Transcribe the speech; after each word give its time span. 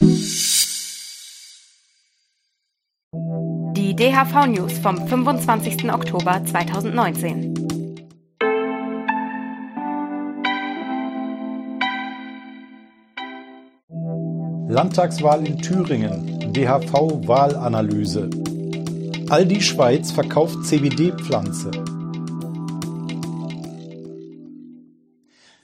Die 0.00 0.06
DHV 3.96 4.46
News 4.46 4.78
vom 4.78 5.08
25. 5.08 5.92
Oktober 5.92 6.40
2019. 6.44 7.54
Landtagswahl 14.68 15.44
in 15.44 15.58
Thüringen. 15.58 16.52
DHV-Wahlanalyse. 16.52 18.30
Aldi 19.30 19.60
Schweiz 19.60 20.12
verkauft 20.12 20.64
CBD-Pflanze. 20.64 21.72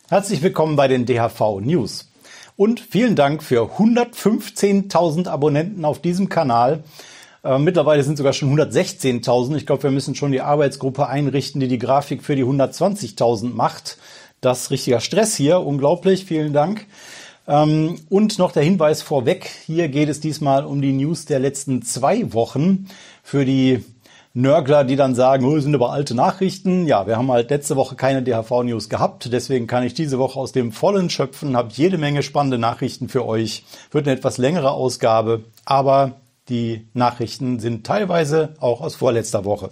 Herzlich 0.09 0.43
willkommen 0.43 0.75
bei 0.75 0.89
den 0.89 1.07
DHV 1.07 1.61
News. 1.61 2.11
Und 2.57 2.81
vielen 2.81 3.17
Dank 3.17 3.43
für 3.43 3.79
115.000 3.79 5.29
Abonnenten 5.29 5.85
auf 5.85 6.01
diesem 6.01 6.29
Kanal. 6.29 6.85
Äh, 7.43 7.59
mittlerweile 7.59 8.05
sind 8.05 8.17
sogar 8.17 8.33
schon 8.33 8.57
116.000. 8.57 9.57
Ich 9.57 9.67
glaube, 9.67 9.83
wir 9.83 9.91
müssen 9.91 10.15
schon 10.15 10.31
die 10.31 10.41
Arbeitsgruppe 10.41 11.09
einrichten, 11.09 11.61
die 11.61 11.67
die 11.67 11.81
Grafik 11.81 12.23
für 12.23 12.37
die 12.37 12.45
120.000 12.45 13.53
macht. 13.55 13.99
Das 14.41 14.63
ist 14.63 14.71
richtiger 14.71 15.01
Stress 15.01 15.35
hier. 15.35 15.61
Unglaublich. 15.61 16.27
Vielen 16.27 16.53
Dank. 16.53 16.87
Ähm, 17.49 17.97
und 18.09 18.39
noch 18.39 18.53
der 18.53 18.63
Hinweis 18.63 19.03
vorweg. 19.03 19.51
Hier 19.67 19.89
geht 19.89 20.09
es 20.09 20.21
diesmal 20.21 20.65
um 20.65 20.81
die 20.81 20.93
News 20.93 21.25
der 21.25 21.41
letzten 21.41 21.83
zwei 21.83 22.33
Wochen. 22.33 22.87
Für 23.25 23.45
die 23.45 23.85
Nörgler, 24.37 24.83
die 24.83 24.97
dann 24.97 25.15
sagen, 25.15 25.45
oh, 25.45 25.57
sind 25.61 25.77
aber 25.77 25.93
alte 25.93 26.17
Nachrichten. 26.17 26.89
Ja, 26.89 27.07
wir 27.07 27.17
haben 27.17 27.31
halt 27.31 27.51
letzte 27.51 27.77
Woche 27.77 27.95
keine 27.95 28.21
DHV-News 28.21 28.89
gehabt. 28.89 29.33
Deswegen 29.33 29.69
kann 29.69 29.85
ich 29.85 29.95
diese 29.95 30.19
Woche 30.19 30.41
aus 30.41 30.51
dem 30.51 30.73
Vollen 30.73 31.09
schöpfen, 31.09 31.57
habe 31.57 31.69
jede 31.73 31.99
Menge 31.99 32.25
spannende 32.25 32.59
Nachrichten 32.59 33.09
für 33.09 33.25
euch. 33.25 33.65
Wird 33.93 34.09
eine 34.09 34.17
etwas 34.17 34.37
längere 34.37 34.73
Ausgabe, 34.73 35.45
aber 35.65 36.17
die 36.49 36.89
Nachrichten 36.95 37.61
sind 37.61 37.87
teilweise 37.87 38.55
auch 38.59 38.81
aus 38.81 38.97
vorletzter 38.97 39.45
Woche. 39.45 39.71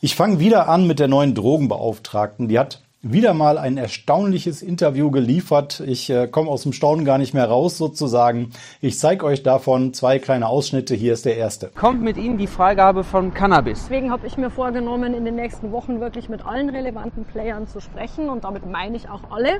Ich 0.00 0.16
fange 0.16 0.40
wieder 0.40 0.68
an 0.68 0.88
mit 0.88 0.98
der 0.98 1.06
neuen 1.06 1.36
Drogenbeauftragten. 1.36 2.48
Die 2.48 2.58
hat 2.58 2.82
wieder 3.02 3.34
mal 3.34 3.58
ein 3.58 3.76
erstaunliches 3.76 4.62
Interview 4.62 5.10
geliefert. 5.10 5.82
Ich 5.84 6.08
äh, 6.08 6.28
komme 6.28 6.48
aus 6.48 6.62
dem 6.62 6.72
Staunen 6.72 7.04
gar 7.04 7.18
nicht 7.18 7.34
mehr 7.34 7.46
raus 7.46 7.76
sozusagen. 7.76 8.50
Ich 8.80 8.98
zeige 8.98 9.26
euch 9.26 9.42
davon 9.42 9.92
zwei 9.92 10.20
kleine 10.20 10.46
Ausschnitte. 10.46 10.94
Hier 10.94 11.12
ist 11.12 11.24
der 11.24 11.36
erste. 11.36 11.72
Kommt 11.74 12.00
mit 12.02 12.16
Ihnen 12.16 12.38
die 12.38 12.46
Freigabe 12.46 13.02
von 13.02 13.34
Cannabis? 13.34 13.80
Deswegen 13.82 14.12
habe 14.12 14.28
ich 14.28 14.36
mir 14.36 14.50
vorgenommen, 14.50 15.14
in 15.14 15.24
den 15.24 15.34
nächsten 15.34 15.72
Wochen 15.72 16.00
wirklich 16.00 16.28
mit 16.28 16.46
allen 16.46 16.70
relevanten 16.70 17.24
Playern 17.24 17.66
zu 17.66 17.80
sprechen 17.80 18.28
und 18.28 18.44
damit 18.44 18.66
meine 18.66 18.96
ich 18.96 19.08
auch 19.08 19.30
alle. 19.30 19.58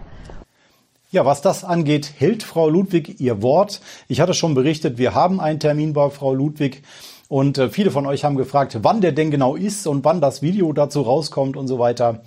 Ja, 1.10 1.26
was 1.26 1.42
das 1.42 1.64
angeht, 1.64 2.12
hält 2.18 2.44
Frau 2.44 2.68
Ludwig 2.68 3.20
ihr 3.20 3.42
Wort. 3.42 3.80
Ich 4.06 4.20
hatte 4.20 4.34
schon 4.34 4.54
berichtet, 4.54 4.98
wir 4.98 5.14
haben 5.14 5.40
einen 5.40 5.58
Termin 5.58 5.92
bei 5.92 6.10
Frau 6.10 6.32
Ludwig. 6.32 6.82
Und 7.28 7.58
äh, 7.58 7.70
viele 7.70 7.90
von 7.90 8.06
euch 8.06 8.24
haben 8.24 8.36
gefragt, 8.36 8.78
wann 8.82 9.00
der 9.00 9.12
denn 9.12 9.32
genau 9.32 9.56
ist 9.56 9.88
und 9.88 10.04
wann 10.04 10.20
das 10.20 10.42
Video 10.42 10.72
dazu 10.72 11.02
rauskommt 11.02 11.56
und 11.56 11.66
so 11.66 11.80
weiter. 11.80 12.22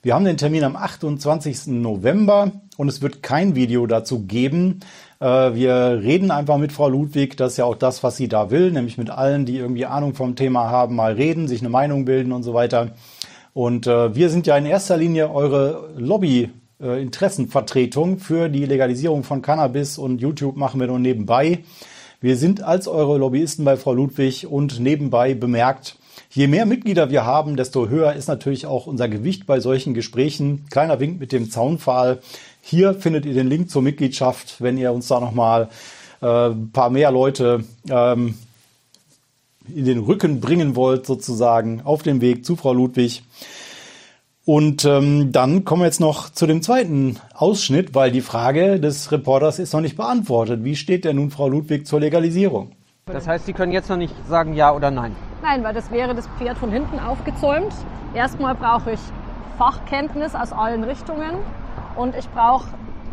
Wir 0.00 0.14
haben 0.14 0.24
den 0.24 0.36
Termin 0.36 0.62
am 0.62 0.76
28. 0.76 1.66
November 1.66 2.52
und 2.76 2.88
es 2.88 3.02
wird 3.02 3.20
kein 3.20 3.56
Video 3.56 3.84
dazu 3.88 4.20
geben. 4.26 4.78
Äh, 5.18 5.26
wir 5.26 6.00
reden 6.00 6.30
einfach 6.30 6.56
mit 6.56 6.70
Frau 6.70 6.88
Ludwig. 6.88 7.36
Das 7.36 7.52
ist 7.52 7.56
ja 7.56 7.64
auch 7.64 7.74
das, 7.74 8.04
was 8.04 8.16
sie 8.16 8.28
da 8.28 8.52
will, 8.52 8.70
nämlich 8.70 8.96
mit 8.96 9.10
allen, 9.10 9.44
die 9.44 9.56
irgendwie 9.56 9.86
Ahnung 9.86 10.14
vom 10.14 10.36
Thema 10.36 10.70
haben, 10.70 10.94
mal 10.94 11.14
reden, 11.14 11.48
sich 11.48 11.62
eine 11.62 11.68
Meinung 11.68 12.04
bilden 12.04 12.30
und 12.30 12.44
so 12.44 12.54
weiter. 12.54 12.92
Und 13.54 13.88
äh, 13.88 14.14
wir 14.14 14.30
sind 14.30 14.46
ja 14.46 14.56
in 14.56 14.66
erster 14.66 14.96
Linie 14.96 15.32
eure 15.32 15.90
Lobby 15.96 16.50
äh, 16.80 17.02
Interessenvertretung 17.02 18.18
für 18.18 18.48
die 18.48 18.66
Legalisierung 18.66 19.24
von 19.24 19.42
Cannabis 19.42 19.98
und 19.98 20.20
YouTube 20.20 20.56
machen 20.56 20.78
wir 20.78 20.86
nur 20.86 21.00
nebenbei. 21.00 21.64
Wir 22.20 22.36
sind 22.36 22.62
als 22.62 22.86
eure 22.86 23.18
Lobbyisten 23.18 23.64
bei 23.64 23.76
Frau 23.76 23.94
Ludwig 23.94 24.46
und 24.46 24.78
nebenbei 24.78 25.34
bemerkt, 25.34 25.96
Je 26.30 26.46
mehr 26.46 26.66
Mitglieder 26.66 27.10
wir 27.10 27.24
haben, 27.24 27.56
desto 27.56 27.88
höher 27.88 28.12
ist 28.12 28.28
natürlich 28.28 28.66
auch 28.66 28.86
unser 28.86 29.08
Gewicht 29.08 29.46
bei 29.46 29.60
solchen 29.60 29.94
Gesprächen. 29.94 30.66
Kleiner 30.70 31.00
Wink 31.00 31.20
mit 31.20 31.32
dem 31.32 31.50
Zaunpfahl. 31.50 32.20
Hier 32.60 32.94
findet 32.94 33.26
ihr 33.26 33.34
den 33.34 33.48
Link 33.48 33.70
zur 33.70 33.82
Mitgliedschaft, 33.82 34.60
wenn 34.60 34.78
ihr 34.78 34.92
uns 34.92 35.08
da 35.08 35.20
nochmal 35.20 35.68
äh, 36.20 36.50
ein 36.50 36.70
paar 36.72 36.90
mehr 36.90 37.10
Leute 37.10 37.64
ähm, 37.88 38.34
in 39.74 39.84
den 39.84 39.98
Rücken 40.00 40.40
bringen 40.40 40.76
wollt, 40.76 41.06
sozusagen, 41.06 41.82
auf 41.82 42.02
dem 42.02 42.20
Weg 42.20 42.44
zu 42.44 42.56
Frau 42.56 42.72
Ludwig. 42.72 43.22
Und 44.44 44.86
ähm, 44.86 45.30
dann 45.30 45.66
kommen 45.66 45.82
wir 45.82 45.86
jetzt 45.86 46.00
noch 46.00 46.30
zu 46.30 46.46
dem 46.46 46.62
zweiten 46.62 47.18
Ausschnitt, 47.34 47.94
weil 47.94 48.10
die 48.10 48.22
Frage 48.22 48.80
des 48.80 49.12
Reporters 49.12 49.58
ist 49.58 49.74
noch 49.74 49.82
nicht 49.82 49.96
beantwortet. 49.96 50.64
Wie 50.64 50.74
steht 50.74 51.04
denn 51.04 51.16
nun 51.16 51.30
Frau 51.30 51.48
Ludwig 51.48 51.86
zur 51.86 52.00
Legalisierung? 52.00 52.72
Das 53.04 53.26
heißt, 53.26 53.44
Sie 53.44 53.52
können 53.52 53.72
jetzt 53.72 53.90
noch 53.90 53.98
nicht 53.98 54.14
sagen 54.26 54.54
ja 54.54 54.74
oder 54.74 54.90
nein? 54.90 55.14
Nein, 55.42 55.62
weil 55.62 55.74
das 55.74 55.90
wäre 55.90 56.14
das 56.14 56.26
Pferd 56.38 56.58
von 56.58 56.72
hinten 56.72 56.98
aufgezäumt. 56.98 57.72
Erstmal 58.14 58.54
brauche 58.54 58.92
ich 58.92 59.00
Fachkenntnis 59.56 60.34
aus 60.34 60.52
allen 60.52 60.84
Richtungen 60.84 61.36
und 61.96 62.16
ich 62.16 62.28
brauche 62.30 62.68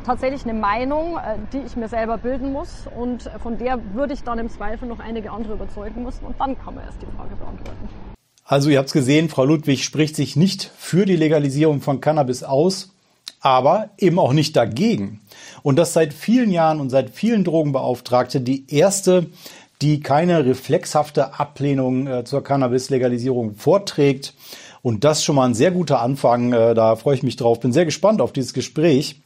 tatsächlich 0.05 0.43
eine 0.43 0.53
Meinung, 0.53 1.17
äh, 1.17 1.37
die 1.53 1.59
ich 1.65 1.75
mir 1.75 1.87
selber 1.87 2.17
bilden 2.17 2.51
muss 2.51 2.85
und 2.95 3.29
von 3.41 3.57
der 3.57 3.79
würde 3.93 4.13
ich 4.13 4.23
dann 4.23 4.39
im 4.39 4.49
Zweifel 4.49 4.87
noch 4.87 4.99
einige 4.99 5.31
andere 5.31 5.53
überzeugen 5.53 6.03
müssen 6.03 6.25
und 6.25 6.39
dann 6.39 6.57
kann 6.57 6.75
man 6.75 6.85
erst 6.85 7.01
die 7.01 7.07
Frage 7.17 7.35
beantworten. 7.35 7.89
Also 8.43 8.69
ihr 8.69 8.77
habt 8.77 8.87
es 8.87 8.93
gesehen, 8.93 9.29
Frau 9.29 9.43
Ludwig 9.43 9.83
spricht 9.83 10.15
sich 10.15 10.35
nicht 10.35 10.71
für 10.77 11.05
die 11.05 11.15
Legalisierung 11.15 11.81
von 11.81 11.99
Cannabis 11.99 12.43
aus, 12.43 12.93
aber 13.41 13.89
eben 13.97 14.19
auch 14.19 14.33
nicht 14.33 14.55
dagegen. 14.55 15.21
Und 15.63 15.77
das 15.77 15.93
seit 15.93 16.13
vielen 16.13 16.51
Jahren 16.51 16.79
und 16.79 16.91
seit 16.91 17.09
vielen 17.09 17.43
Drogenbeauftragte 17.43 18.41
die 18.41 18.71
erste 18.71 19.27
die 19.85 19.99
keine 19.99 20.47
reflexhafte 20.47 21.39
Ablehnung 21.39 22.07
äh, 22.07 22.23
zur 22.23 22.43
Cannabis-Legalisierung 22.43 23.53
vorträgt. 23.53 24.33
Und 24.81 25.03
das 25.03 25.23
schon 25.23 25.35
mal 25.35 25.45
ein 25.45 25.53
sehr 25.53 25.69
guter 25.69 26.01
Anfang. 26.01 26.53
Äh, 26.53 26.73
da 26.73 26.95
freue 26.95 27.13
ich 27.13 27.21
mich 27.21 27.35
drauf. 27.35 27.59
Bin 27.59 27.71
sehr 27.71 27.85
gespannt 27.85 28.19
auf 28.19 28.33
dieses 28.33 28.53
Gespräch. 28.53 29.21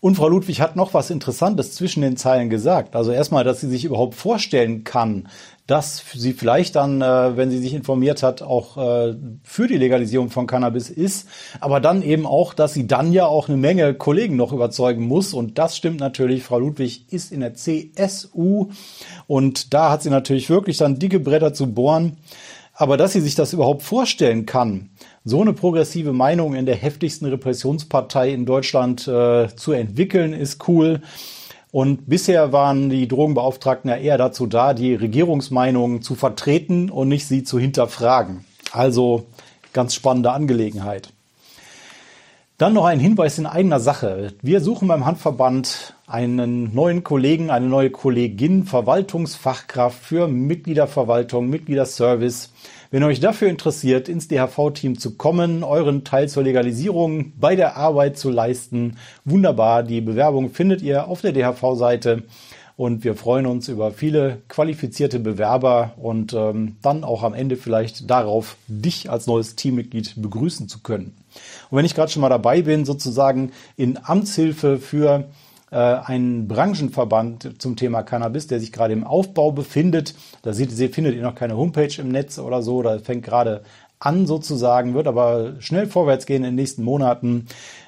Und 0.00 0.16
Frau 0.16 0.28
Ludwig 0.28 0.60
hat 0.60 0.76
noch 0.76 0.92
was 0.92 1.08
Interessantes 1.08 1.74
zwischen 1.74 2.02
den 2.02 2.18
Zeilen 2.18 2.50
gesagt. 2.50 2.94
Also 2.94 3.10
erstmal, 3.10 3.42
dass 3.42 3.62
sie 3.62 3.70
sich 3.70 3.86
überhaupt 3.86 4.16
vorstellen 4.16 4.84
kann, 4.84 5.28
dass 5.66 6.02
sie 6.12 6.32
vielleicht 6.32 6.74
dann, 6.74 7.02
äh, 7.02 7.36
wenn 7.36 7.50
sie 7.50 7.58
sich 7.58 7.72
informiert 7.72 8.22
hat, 8.22 8.42
auch 8.42 8.76
äh, 8.76 9.14
für 9.44 9.68
die 9.68 9.76
Legalisierung 9.76 10.28
von 10.28 10.46
Cannabis 10.46 10.90
ist, 10.90 11.28
aber 11.60 11.80
dann 11.80 12.02
eben 12.02 12.26
auch, 12.26 12.52
dass 12.52 12.74
sie 12.74 12.86
dann 12.86 13.12
ja 13.12 13.26
auch 13.26 13.48
eine 13.48 13.56
Menge 13.56 13.94
Kollegen 13.94 14.36
noch 14.36 14.52
überzeugen 14.52 15.06
muss. 15.06 15.32
Und 15.32 15.58
das 15.58 15.76
stimmt 15.76 16.00
natürlich. 16.00 16.42
Frau 16.42 16.58
Ludwig 16.58 17.12
ist 17.12 17.30
in 17.30 17.40
der 17.40 17.54
CSU 17.54 18.70
und 19.26 19.72
da 19.72 19.90
hat 19.90 20.02
sie 20.02 20.10
natürlich 20.10 20.50
wirklich 20.50 20.78
dann 20.78 20.98
dicke 20.98 21.20
Bretter 21.20 21.54
zu 21.54 21.72
bohren. 21.72 22.16
Aber 22.74 22.96
dass 22.96 23.12
sie 23.12 23.20
sich 23.20 23.34
das 23.34 23.52
überhaupt 23.52 23.82
vorstellen 23.82 24.46
kann, 24.46 24.90
so 25.24 25.40
eine 25.40 25.52
progressive 25.52 26.12
Meinung 26.12 26.54
in 26.54 26.66
der 26.66 26.74
heftigsten 26.74 27.26
Repressionspartei 27.26 28.32
in 28.32 28.46
Deutschland 28.46 29.06
äh, 29.06 29.48
zu 29.54 29.72
entwickeln, 29.72 30.32
ist 30.32 30.66
cool. 30.68 31.02
Und 31.72 32.06
bisher 32.06 32.52
waren 32.52 32.90
die 32.90 33.08
Drogenbeauftragten 33.08 33.88
ja 33.88 33.96
eher 33.96 34.18
dazu 34.18 34.46
da, 34.46 34.74
die 34.74 34.94
Regierungsmeinungen 34.94 36.02
zu 36.02 36.14
vertreten 36.14 36.90
und 36.90 37.08
nicht 37.08 37.26
sie 37.26 37.44
zu 37.44 37.58
hinterfragen. 37.58 38.44
Also 38.72 39.26
ganz 39.72 39.94
spannende 39.94 40.32
Angelegenheit. 40.32 41.14
Dann 42.62 42.74
noch 42.74 42.84
ein 42.84 43.00
Hinweis 43.00 43.38
in 43.38 43.46
eigener 43.46 43.80
Sache. 43.80 44.34
Wir 44.40 44.60
suchen 44.60 44.86
beim 44.86 45.04
Handverband 45.04 45.94
einen 46.06 46.72
neuen 46.72 47.02
Kollegen, 47.02 47.50
eine 47.50 47.66
neue 47.66 47.90
Kollegin, 47.90 48.66
Verwaltungsfachkraft 48.66 49.98
für 49.98 50.28
Mitgliederverwaltung, 50.28 51.48
Mitgliederservice. 51.48 52.52
Wenn 52.92 53.02
euch 53.02 53.18
dafür 53.18 53.48
interessiert, 53.48 54.08
ins 54.08 54.28
DHV-Team 54.28 54.96
zu 54.96 55.16
kommen, 55.16 55.64
euren 55.64 56.04
Teil 56.04 56.28
zur 56.28 56.44
Legalisierung 56.44 57.32
bei 57.36 57.56
der 57.56 57.76
Arbeit 57.76 58.16
zu 58.16 58.30
leisten, 58.30 58.96
wunderbar. 59.24 59.82
Die 59.82 60.00
Bewerbung 60.00 60.50
findet 60.50 60.82
ihr 60.82 61.08
auf 61.08 61.20
der 61.20 61.32
DHV-Seite. 61.32 62.22
Und 62.76 63.04
wir 63.04 63.16
freuen 63.16 63.46
uns 63.46 63.68
über 63.68 63.90
viele 63.90 64.38
qualifizierte 64.48 65.18
Bewerber 65.18 65.92
und 65.96 66.32
ähm, 66.32 66.76
dann 66.80 67.04
auch 67.04 67.22
am 67.22 67.34
Ende 67.34 67.56
vielleicht 67.56 68.08
darauf, 68.08 68.56
dich 68.66 69.10
als 69.10 69.26
neues 69.26 69.56
Teammitglied 69.56 70.14
begrüßen 70.16 70.68
zu 70.68 70.80
können. 70.80 71.14
Und 71.72 71.78
wenn 71.78 71.86
ich 71.86 71.94
gerade 71.94 72.12
schon 72.12 72.20
mal 72.20 72.28
dabei 72.28 72.60
bin, 72.60 72.84
sozusagen 72.84 73.50
in 73.76 73.98
Amtshilfe 74.02 74.76
für 74.76 75.24
äh, 75.70 75.76
einen 75.76 76.46
Branchenverband 76.46 77.62
zum 77.62 77.76
Thema 77.76 78.02
Cannabis, 78.02 78.46
der 78.46 78.60
sich 78.60 78.72
gerade 78.72 78.92
im 78.92 79.04
Aufbau 79.04 79.52
befindet. 79.52 80.14
Da 80.42 80.52
seht, 80.52 80.78
ihr, 80.78 80.90
findet 80.90 81.14
ihr 81.14 81.22
noch 81.22 81.34
keine 81.34 81.56
Homepage 81.56 81.94
im 81.96 82.10
Netz 82.10 82.38
oder 82.38 82.62
so, 82.62 82.82
da 82.82 82.98
fängt 82.98 83.24
gerade 83.24 83.62
an 83.98 84.26
sozusagen, 84.26 84.92
wird 84.92 85.06
aber 85.06 85.54
schnell 85.60 85.86
vorwärts 85.86 86.26
gehen 86.26 86.44
in 86.44 86.50
den 86.50 86.54
nächsten 86.56 86.84
Monaten. 86.84 87.46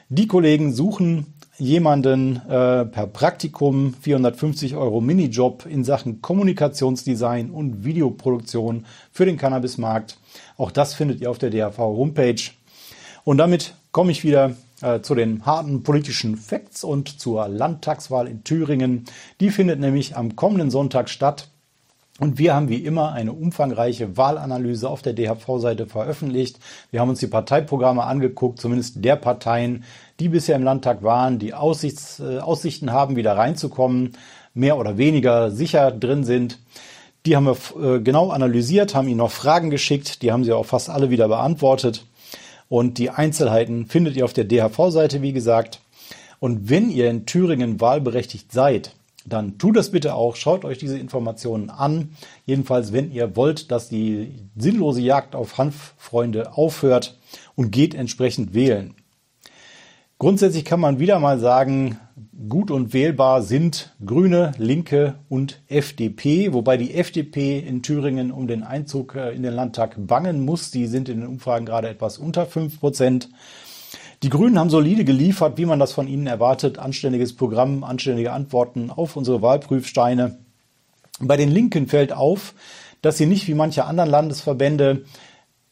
Die 0.08 0.28
Kollegen 0.28 0.72
suchen 0.72 1.26
jemanden 1.58 2.36
äh, 2.36 2.86
per 2.86 3.06
Praktikum 3.06 3.92
450 4.00 4.76
Euro 4.76 5.02
Minijob 5.02 5.66
in 5.66 5.84
Sachen 5.84 6.22
Kommunikationsdesign 6.22 7.50
und 7.50 7.84
Videoproduktion 7.84 8.86
für 9.12 9.26
den 9.26 9.36
Cannabismarkt. 9.36 10.16
Auch 10.56 10.70
das 10.70 10.94
findet 10.94 11.20
ihr 11.20 11.31
auf 11.31 11.38
der 11.38 11.50
DAV 11.50 11.76
Homepage. 11.76 12.40
Und 13.25 13.38
damit 13.38 13.75
komme 13.91 14.12
ich 14.12 14.23
wieder 14.23 14.55
äh, 14.82 15.00
zu 15.00 15.15
den 15.15 15.47
harten 15.47 15.82
politischen 15.82 16.37
Facts 16.37 16.85
und 16.85 17.21
zur 17.21 17.49
Landtagswahl 17.49 18.29
in 18.29 18.44
Thüringen. 18.44 19.06
Die 19.41 19.50
findet 19.50 19.81
nämlich 19.81 20.17
am 20.17 20.37
kommenden 20.37 20.71
Sonntag 20.71 21.09
statt. 21.09 21.49
Und 22.21 22.38
wir 22.38 22.55
haben 22.55 22.69
wie 22.69 22.85
immer 22.85 23.12
eine 23.12 23.32
umfangreiche 23.32 24.17
Wahlanalyse 24.17 24.88
auf 24.88 25.03
der 25.03 25.15
DHV-Seite 25.15 25.87
veröffentlicht. 25.87 26.61
Wir 26.93 27.00
haben 27.00 27.09
uns 27.09 27.19
die 27.19 27.26
Parteiprogramme 27.26 28.05
angeguckt, 28.05 28.61
zumindest 28.61 29.05
der 29.05 29.17
Parteien, 29.17 29.82
die 30.20 30.29
bisher 30.29 30.55
im 30.55 30.62
Landtag 30.62 31.03
waren, 31.03 31.41
die 31.41 31.55
Aussichts, 31.55 32.20
äh, 32.20 32.38
Aussichten 32.38 32.93
haben, 32.93 33.17
wieder 33.17 33.37
reinzukommen, 33.37 34.12
mehr 34.53 34.79
oder 34.79 34.97
weniger 34.97 35.50
sicher 35.50 35.91
drin 35.91 36.23
sind. 36.23 36.61
Die 37.27 37.35
haben 37.35 37.47
wir 37.47 37.97
äh, 37.97 38.00
genau 38.00 38.31
analysiert, 38.31 38.94
haben 38.94 39.09
ihnen 39.09 39.17
noch 39.17 39.32
Fragen 39.32 39.70
geschickt, 39.70 40.23
die 40.23 40.31
haben 40.31 40.44
sie 40.44 40.53
auch 40.53 40.67
fast 40.67 40.91
alle 40.91 41.11
wieder 41.11 41.27
beantwortet. 41.27 42.05
Und 42.69 42.99
die 42.99 43.11
Einzelheiten 43.11 43.87
findet 43.87 44.16
ihr 44.16 44.25
auf 44.25 44.32
der 44.32 44.44
DHV-Seite, 44.44 45.22
wie 45.22 45.32
gesagt. 45.32 45.81
Und 46.40 46.69
wenn 46.69 46.90
ihr 46.90 47.08
in 47.08 47.26
Thüringen 47.26 47.81
wahlberechtigt 47.81 48.52
seid, 48.52 48.94
dann 49.26 49.58
tut 49.58 49.76
das 49.76 49.90
bitte 49.90 50.14
auch. 50.14 50.37
Schaut 50.37 50.64
euch 50.64 50.78
diese 50.78 50.99
Informationen 50.99 51.70
an. 51.70 52.11
Jedenfalls, 52.44 52.93
wenn 52.93 53.12
ihr 53.12 53.37
wollt, 53.37 53.70
dass 53.70 53.88
die 53.88 54.34
sinnlose 54.56 55.00
Jagd 55.00 55.34
auf 55.34 55.56
Hanffreunde 55.56 56.56
aufhört 56.56 57.19
und 57.55 57.70
geht 57.70 57.94
entsprechend 57.94 58.55
wählen. 58.55 58.94
Grundsätzlich 60.19 60.64
kann 60.64 60.81
man 60.81 60.99
wieder 60.99 61.19
mal 61.19 61.38
sagen, 61.38 61.99
gut 62.49 62.70
und 62.70 62.93
wählbar 62.93 63.43
sind 63.43 63.94
Grüne, 64.05 64.52
Linke 64.58 65.16
und 65.28 65.62
FDP, 65.66 66.52
wobei 66.52 66.76
die 66.76 66.94
FDP 66.94 67.58
in 67.58 67.82
Thüringen 67.82 68.31
um 68.31 68.46
den 68.46 68.62
Einzug 68.62 69.14
äh, 69.14 69.32
in 69.32 69.43
den 69.43 69.55
Landtag 69.55 69.94
bangen 69.96 70.44
muss. 70.44 70.70
Die 70.70 70.87
sind 70.87 71.08
in 71.08 71.20
den 71.20 71.28
Umfragen 71.28 71.66
gerade 71.66 71.88
etwas 71.88 72.19
unter 72.19 72.46
fünf 72.46 72.81
Prozent. 72.81 73.28
Die 74.22 74.28
Grünen 74.28 74.58
haben 74.58 74.70
solide 74.70 75.05
geliefert, 75.05 75.58
wie 75.58 75.66
man 75.66 75.78
das 75.78 75.93
von 75.93 76.08
ihnen 76.08 76.26
erwartet. 76.26 76.78
Anständiges 76.78 77.34
Programm, 77.34 77.84
anständige 77.84 78.32
Antworten 78.32 78.90
auf 78.90 79.17
unsere 79.17 79.43
Wahlprüfsteine. 79.43 80.38
Bei 81.20 81.37
den 81.37 81.50
Linken 81.50 81.88
fällt 81.88 82.12
auf, 82.12 82.55
dass 83.02 83.19
sie 83.19 83.26
nicht 83.26 83.49
wie 83.49 83.55
manche 83.55 83.84
anderen 83.84 84.10
Landesverbände 84.10 85.05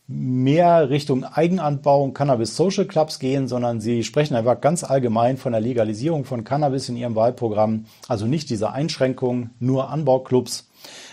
mehr 0.09 0.91
Richtung 0.91 1.25
Eigenanbau 1.25 2.03
und 2.03 2.15
Cannabis 2.15 2.57
Social 2.57 2.87
Clubs 2.87 3.19
gehen, 3.19 3.49
sondern 3.49 3.81
sie 3.81 4.03
sprechen 4.03 4.35
einfach 4.35 4.61
ganz 4.61 4.85
allgemein 4.85 5.37
von 5.37 5.53
der 5.53 5.61
Legalisierung 5.61 6.25
von 6.25 6.45
Cannabis 6.45 6.89
in 6.89 6.97
ihrem 6.97 7.15
Wahlprogramm. 7.15 7.87
Also 8.09 8.27
nicht 8.27 8.51
diese 8.51 8.73
Einschränkung, 8.73 9.51
nur 9.61 9.91
Anbauclubs. 9.91 10.69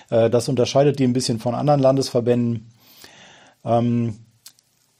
Äh, 0.10 0.30
das 0.30 0.50
unterscheidet 0.50 1.00
die 1.00 1.06
ein 1.06 1.14
bisschen 1.14 1.40
von 1.40 1.56
anderen 1.56 1.80
Landesverbänden. 1.80 2.72
Ähm, 3.64 4.16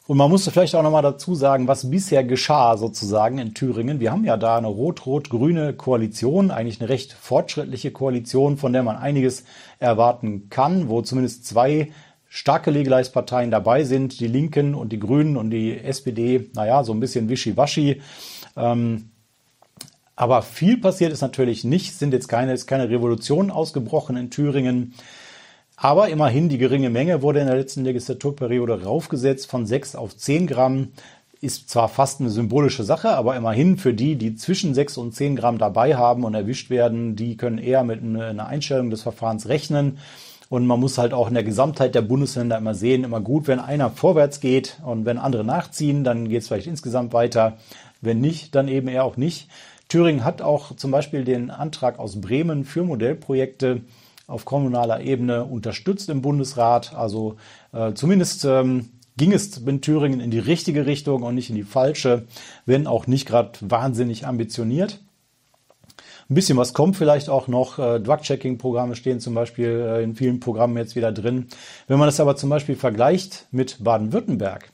und 0.10 0.18
man 0.18 0.32
musste 0.32 0.50
vielleicht 0.50 0.74
auch 0.74 0.82
nochmal 0.82 1.04
dazu 1.04 1.36
sagen, 1.36 1.68
was 1.68 1.92
bisher 1.92 2.24
geschah 2.24 2.78
sozusagen 2.78 3.38
in 3.38 3.54
Thüringen. 3.54 4.00
Wir 4.00 4.12
haben 4.12 4.26
ja 4.26 4.38
da 4.38 4.58
eine 4.58 4.66
rot-rot-grüne 4.66 5.74
Koalition, 5.74 6.50
eigentlich 6.50 6.82
eine 6.82 6.90
recht 6.90 7.14
fortschrittliche 7.14 7.92
Koalition, 7.92 8.58
von 8.58 8.74
der 8.74 8.82
man 8.82 8.98
einiges 8.98 9.44
erwarten 9.78 10.50
kann, 10.50 10.90
wo 10.90 11.04
zumindest 11.04 11.46
zwei 11.46 11.92
starke 12.30 12.70
Legalized-Parteien 12.70 13.52
dabei 13.52 13.84
sind, 13.84 14.20
die 14.20 14.28
Linken 14.28 14.76
und 14.76 14.94
die 14.94 15.00
Grünen 15.00 15.36
und 15.36 15.50
die 15.50 15.78
SPD, 15.78 16.50
naja, 16.54 16.84
so 16.84 16.94
ein 16.94 17.00
bisschen 17.00 17.28
wischiwaschi. 17.28 18.02
Ähm, 18.56 19.10
aber 20.16 20.42
viel 20.42 20.78
passiert 20.78 21.12
ist 21.12 21.22
natürlich 21.22 21.64
nicht, 21.64 21.96
sind 21.96 22.14
jetzt 22.14 22.28
keine, 22.28 22.54
ist 22.54 22.68
keine 22.68 22.90
Revolution 22.90 23.52
ausgebrochen 23.52 24.16
in 24.16 24.30
Thüringen. 24.30 24.94
Aber 25.76 26.10
immerhin 26.10 26.50
die 26.50 26.58
geringe 26.58 26.90
Menge 26.90 27.22
wurde 27.22 27.40
in 27.40 27.48
der 27.48 27.56
letzten 27.56 27.86
Legislaturperiode 27.86 28.84
raufgesetzt 28.84 29.50
von 29.50 29.66
6 29.66 29.96
auf 29.96 30.16
10 30.16 30.46
Gramm. 30.46 30.90
Ist 31.40 31.70
zwar 31.70 31.88
fast 31.88 32.20
eine 32.20 32.30
symbolische 32.30 32.84
Sache, 32.84 33.12
aber 33.12 33.38
immerhin 33.38 33.78
für 33.78 33.94
die, 33.94 34.18
die 34.18 34.36
zwischen 34.36 34.74
6 34.74 34.98
und 34.98 35.16
10 35.16 35.38
Gramm 35.38 35.58
dabei 35.58 35.96
haben 35.96 36.26
und 36.26 36.36
erwischt 36.36 36.70
werden, 36.70 37.16
die 37.16 37.38
können 37.38 37.58
eher 37.58 37.86
mit 37.86 38.04
einer 38.04 38.46
Einstellung 38.46 38.90
des 38.90 39.04
Verfahrens 39.04 39.48
rechnen. 39.48 40.00
Und 40.50 40.66
man 40.66 40.80
muss 40.80 40.98
halt 40.98 41.14
auch 41.14 41.28
in 41.28 41.36
der 41.36 41.44
Gesamtheit 41.44 41.94
der 41.94 42.02
Bundesländer 42.02 42.58
immer 42.58 42.74
sehen, 42.74 43.04
immer 43.04 43.22
gut, 43.22 43.48
wenn 43.48 43.60
einer 43.60 43.92
vorwärts 43.92 44.40
geht 44.40 44.80
und 44.84 45.06
wenn 45.06 45.20
andere 45.20 45.44
nachziehen, 45.44 46.04
dann 46.04 46.28
geht 46.28 46.42
es 46.42 46.48
vielleicht 46.48 46.68
insgesamt 46.68 47.14
weiter. 47.14 47.58
Wenn 48.02 48.20
nicht, 48.20 48.56
dann 48.56 48.68
eben 48.68 48.88
eher 48.88 49.04
auch 49.04 49.16
nicht. 49.16 49.48
Thüringen 49.90 50.24
hat 50.24 50.42
auch 50.42 50.76
zum 50.76 50.92
Beispiel 50.92 51.24
den 51.24 51.52
Antrag 51.52 52.00
aus 52.00 52.20
Bremen 52.20 52.66
für 52.66 52.84
Modellprojekte 52.84 53.82
auf 54.28 54.46
kommunaler 54.46 55.02
Ebene 55.02 55.46
unterstützt 55.46 56.10
im 56.10 56.22
Bundesrat. 56.22 56.96
Also 56.96 57.38
äh, 57.74 57.94
zumindest 57.94 58.46
ähm, 58.46 58.90
ging 59.18 59.34
es 59.34 59.58
in 59.58 59.82
Thüringen 59.82 60.20
in 60.20 60.32
die 60.32 60.40
richtige 60.40 60.86
Richtung 60.86 61.24
und 61.24 61.36
nicht 61.36 61.50
in 61.50 61.56
die 61.56 61.64
falsche, 61.64 62.26
wenn 62.66 62.88
auch 62.88 63.08
nicht 63.08 63.28
gerade 63.28 63.52
wahnsinnig 63.62 64.26
ambitioniert. 64.26 65.00
Ein 66.30 66.36
bisschen 66.36 66.58
was 66.58 66.76
kommt 66.76 66.96
vielleicht 66.96 67.28
auch 67.28 67.48
noch. 67.48 67.80
Äh, 67.80 68.00
Drug-Checking-Programme 68.00 68.96
stehen 68.96 69.20
zum 69.20 69.34
Beispiel 69.34 69.70
äh, 69.70 70.04
in 70.04 70.14
vielen 70.14 70.40
Programmen 70.40 70.78
jetzt 70.78 70.96
wieder 70.96 71.12
drin. 71.12 71.48
Wenn 71.88 71.98
man 71.98 72.08
das 72.08 72.20
aber 72.20 72.36
zum 72.36 72.52
Beispiel 72.52 72.76
vergleicht 72.76 73.48
mit 73.50 73.84
Baden-Württemberg, 73.84 74.72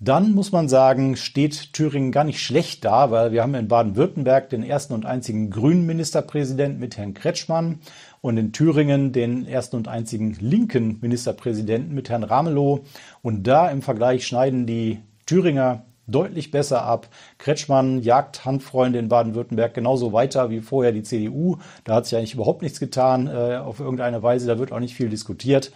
dann 0.00 0.32
muss 0.32 0.52
man 0.52 0.70
sagen, 0.70 1.16
steht 1.16 1.74
Thüringen 1.74 2.12
gar 2.12 2.24
nicht 2.24 2.40
schlecht 2.40 2.82
da, 2.84 3.10
weil 3.10 3.30
wir 3.30 3.42
haben 3.42 3.54
in 3.54 3.68
Baden-Württemberg 3.68 4.48
den 4.48 4.62
ersten 4.62 4.94
und 4.94 5.04
einzigen 5.04 5.50
grünen 5.50 5.84
Ministerpräsidenten 5.84 6.80
mit 6.80 6.96
Herrn 6.96 7.12
Kretschmann 7.12 7.80
und 8.22 8.38
in 8.38 8.52
Thüringen 8.52 9.12
den 9.12 9.46
ersten 9.46 9.76
und 9.76 9.86
einzigen 9.86 10.34
linken 10.40 10.98
Ministerpräsidenten 11.02 11.94
mit 11.94 12.08
Herrn 12.08 12.24
Ramelow. 12.24 12.84
Und 13.20 13.46
da 13.46 13.70
im 13.70 13.82
Vergleich 13.82 14.26
schneiden 14.26 14.66
die 14.66 15.00
Thüringer 15.26 15.84
deutlich 16.06 16.50
besser 16.50 16.82
ab. 16.82 17.08
Kretschmann 17.38 18.00
jagt 18.00 18.44
Handfreunde 18.44 18.98
in 18.98 19.08
Baden-Württemberg 19.08 19.74
genauso 19.74 20.12
weiter 20.12 20.50
wie 20.50 20.60
vorher 20.60 20.92
die 20.92 21.02
CDU. 21.02 21.58
Da 21.84 21.94
hat 21.94 22.06
sich 22.06 22.16
eigentlich 22.16 22.34
überhaupt 22.34 22.62
nichts 22.62 22.80
getan 22.80 23.26
äh, 23.26 23.56
auf 23.56 23.80
irgendeine 23.80 24.22
Weise. 24.22 24.46
Da 24.46 24.58
wird 24.58 24.72
auch 24.72 24.80
nicht 24.80 24.94
viel 24.94 25.08
diskutiert. 25.08 25.72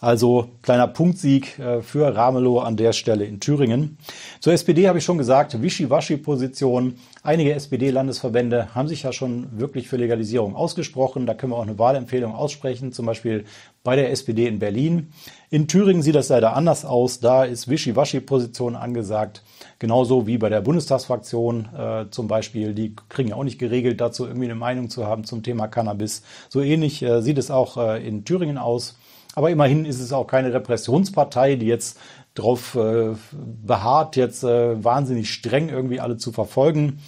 Also 0.00 0.48
kleiner 0.62 0.88
Punktsieg 0.88 1.58
äh, 1.58 1.82
für 1.82 2.14
Ramelow 2.16 2.60
an 2.60 2.78
der 2.78 2.94
Stelle 2.94 3.26
in 3.26 3.38
Thüringen. 3.38 3.98
Zur 4.40 4.54
SPD 4.54 4.88
habe 4.88 4.98
ich 4.98 5.04
schon 5.04 5.18
gesagt, 5.18 5.60
Wischiwaschi-Position. 5.60 6.94
Einige 7.22 7.52
SPD-Landesverbände 7.52 8.74
haben 8.74 8.88
sich 8.88 9.02
ja 9.02 9.12
schon 9.12 9.60
wirklich 9.60 9.88
für 9.88 9.98
Legalisierung 9.98 10.56
ausgesprochen. 10.56 11.26
Da 11.26 11.34
können 11.34 11.52
wir 11.52 11.56
auch 11.56 11.66
eine 11.66 11.78
Wahlempfehlung 11.78 12.34
aussprechen, 12.34 12.92
zum 12.92 13.04
Beispiel 13.04 13.44
bei 13.84 13.94
der 13.94 14.10
SPD 14.10 14.46
in 14.46 14.58
Berlin. 14.58 15.12
In 15.50 15.68
Thüringen 15.68 16.00
sieht 16.00 16.14
das 16.14 16.30
leider 16.30 16.56
anders 16.56 16.86
aus. 16.86 17.20
Da 17.20 17.44
ist 17.44 17.68
Wischiwaschi-Position 17.68 18.76
angesagt. 18.76 19.42
Genauso 19.78 20.26
wie 20.26 20.38
bei 20.38 20.48
der 20.48 20.62
Bundestagsfraktion 20.62 21.68
äh, 21.76 22.04
zum 22.10 22.26
Beispiel. 22.26 22.72
Die 22.72 22.94
kriegen 23.10 23.28
ja 23.30 23.36
auch 23.36 23.44
nicht 23.44 23.58
geregelt, 23.58 24.00
dazu 24.00 24.24
irgendwie 24.24 24.46
eine 24.46 24.54
Meinung 24.54 24.88
zu 24.88 25.06
haben 25.06 25.24
zum 25.24 25.42
Thema 25.42 25.68
Cannabis. 25.68 26.22
So 26.48 26.62
ähnlich 26.62 27.02
äh, 27.02 27.20
sieht 27.20 27.36
es 27.36 27.50
auch 27.50 27.76
äh, 27.76 28.06
in 28.06 28.24
Thüringen 28.24 28.56
aus. 28.56 28.96
Aber 29.34 29.50
immerhin 29.50 29.84
ist 29.84 30.00
es 30.00 30.12
auch 30.12 30.26
keine 30.26 30.52
Repressionspartei, 30.52 31.56
die 31.56 31.66
jetzt 31.66 31.98
darauf 32.34 32.74
äh, 32.74 33.14
beharrt, 33.64 34.16
jetzt 34.16 34.44
äh, 34.44 34.82
wahnsinnig 34.82 35.30
streng 35.30 35.68
irgendwie 35.68 36.00
alle 36.00 36.16
zu 36.16 36.32
verfolgen. 36.32 37.00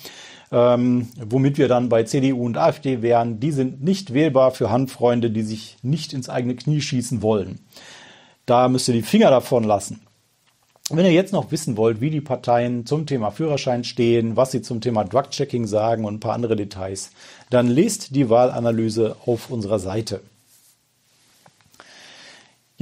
Ähm, 0.51 1.09
womit 1.19 1.57
wir 1.57 1.67
dann 1.67 1.89
bei 1.89 2.03
CDU 2.03 2.45
und 2.45 2.59
AfD 2.59 3.01
wären, 3.01 3.41
die 3.41 3.53
sind 3.53 3.83
nicht 3.83 4.13
wählbar 4.13 4.51
für 4.51 4.71
Handfreunde, 4.71 5.31
die 5.31 5.43
sich 5.43 5.79
nicht 5.83 6.13
ins 6.13 6.29
eigene 6.29 6.55
Knie 6.55 6.81
schießen 6.81 7.23
wollen. 7.23 7.61
Da 8.45 8.69
müsst 8.69 8.89
ihr 8.89 8.95
die 8.95 9.03
Finger 9.03 9.31
davon 9.31 9.65
lassen. 9.65 10.01
Wenn 10.91 11.07
ihr 11.07 11.13
jetzt 11.13 11.33
noch 11.33 11.51
wissen 11.53 11.79
wollt, 11.79 12.03
wie 12.03 12.11
die 12.11 12.21
Parteien 12.21 12.85
zum 12.85 13.07
Thema 13.07 13.31
Führerschein 13.31 13.83
stehen, 13.83 14.37
was 14.37 14.51
sie 14.51 14.61
zum 14.61 14.83
Thema 14.83 15.05
Drug-Checking 15.05 15.67
sagen 15.67 16.05
und 16.05 16.15
ein 16.15 16.21
paar 16.21 16.35
andere 16.35 16.57
Details, 16.57 17.13
dann 17.49 17.69
lest 17.69 18.15
die 18.15 18.29
Wahlanalyse 18.29 19.17
auf 19.25 19.49
unserer 19.51 19.79
Seite. 19.79 20.21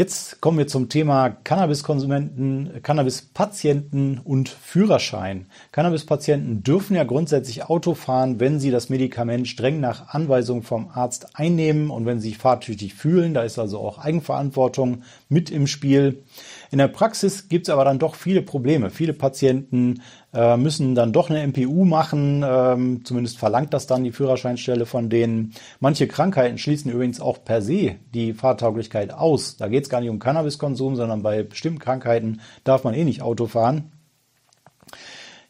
Jetzt 0.01 0.41
kommen 0.41 0.57
wir 0.57 0.67
zum 0.67 0.89
Thema 0.89 1.29
Cannabiskonsumenten, 1.29 2.81
Cannabispatienten 2.83 4.19
und 4.25 4.49
Führerschein. 4.49 5.45
Cannabispatienten 5.73 6.63
dürfen 6.63 6.97
ja 6.97 7.05
grundsätzlich 7.05 7.65
Auto 7.65 7.93
fahren, 7.93 8.41
wenn 8.41 8.59
sie 8.61 8.71
das 8.71 8.89
Medikament 8.89 9.47
streng 9.47 9.79
nach 9.79 10.09
Anweisung 10.15 10.63
vom 10.63 10.89
Arzt 10.89 11.37
einnehmen 11.39 11.91
und 11.91 12.07
wenn 12.07 12.19
sie 12.19 12.31
sich 12.31 12.39
fahrtüchtig 12.39 12.95
fühlen. 12.95 13.35
Da 13.35 13.43
ist 13.43 13.59
also 13.59 13.79
auch 13.79 13.99
Eigenverantwortung 13.99 15.03
mit 15.29 15.51
im 15.51 15.67
Spiel. 15.67 16.23
In 16.71 16.79
der 16.79 16.89
Praxis 16.89 17.49
gibt 17.49 17.67
es 17.67 17.73
aber 17.73 17.85
dann 17.85 17.99
doch 17.99 18.15
viele 18.15 18.43
Probleme. 18.43 18.91
Viele 18.91 19.13
Patienten 19.13 20.03
äh, 20.33 20.57
müssen 20.57 20.95
dann 20.95 21.13
doch 21.13 21.29
eine 21.29 21.45
MPU 21.47 21.85
machen, 21.85 22.45
ähm, 22.47 23.05
zumindest 23.05 23.39
verlangt 23.39 23.75
das 23.75 23.89
dann 23.89 24.05
die 24.05 24.13
Führerscheinstelle 24.13 24.87
von 24.87 25.11
denen. 25.11 25.53
Manche 25.81 26.07
Krankheiten 26.07 26.59
schließen 26.59 26.93
übrigens 26.93 27.21
auch 27.21 27.43
per 27.45 27.61
se 27.61 27.97
die 28.15 28.35
Fahrtauglichkeit 28.35 29.13
aus. 29.13 29.57
Da 29.57 29.67
geht 29.67 29.85
es 29.85 29.91
gar 29.91 30.01
nicht 30.01 30.11
um 30.11 30.21
Cannabiskonsum, 30.21 30.95
sondern 30.95 31.23
bei 31.23 31.43
bestimmten 31.43 31.81
Krankheiten 31.81 32.41
darf 32.63 32.85
man 32.85 32.95
eh 32.95 33.05
nicht 33.05 33.23
Auto 33.23 33.47
fahren. 33.47 33.91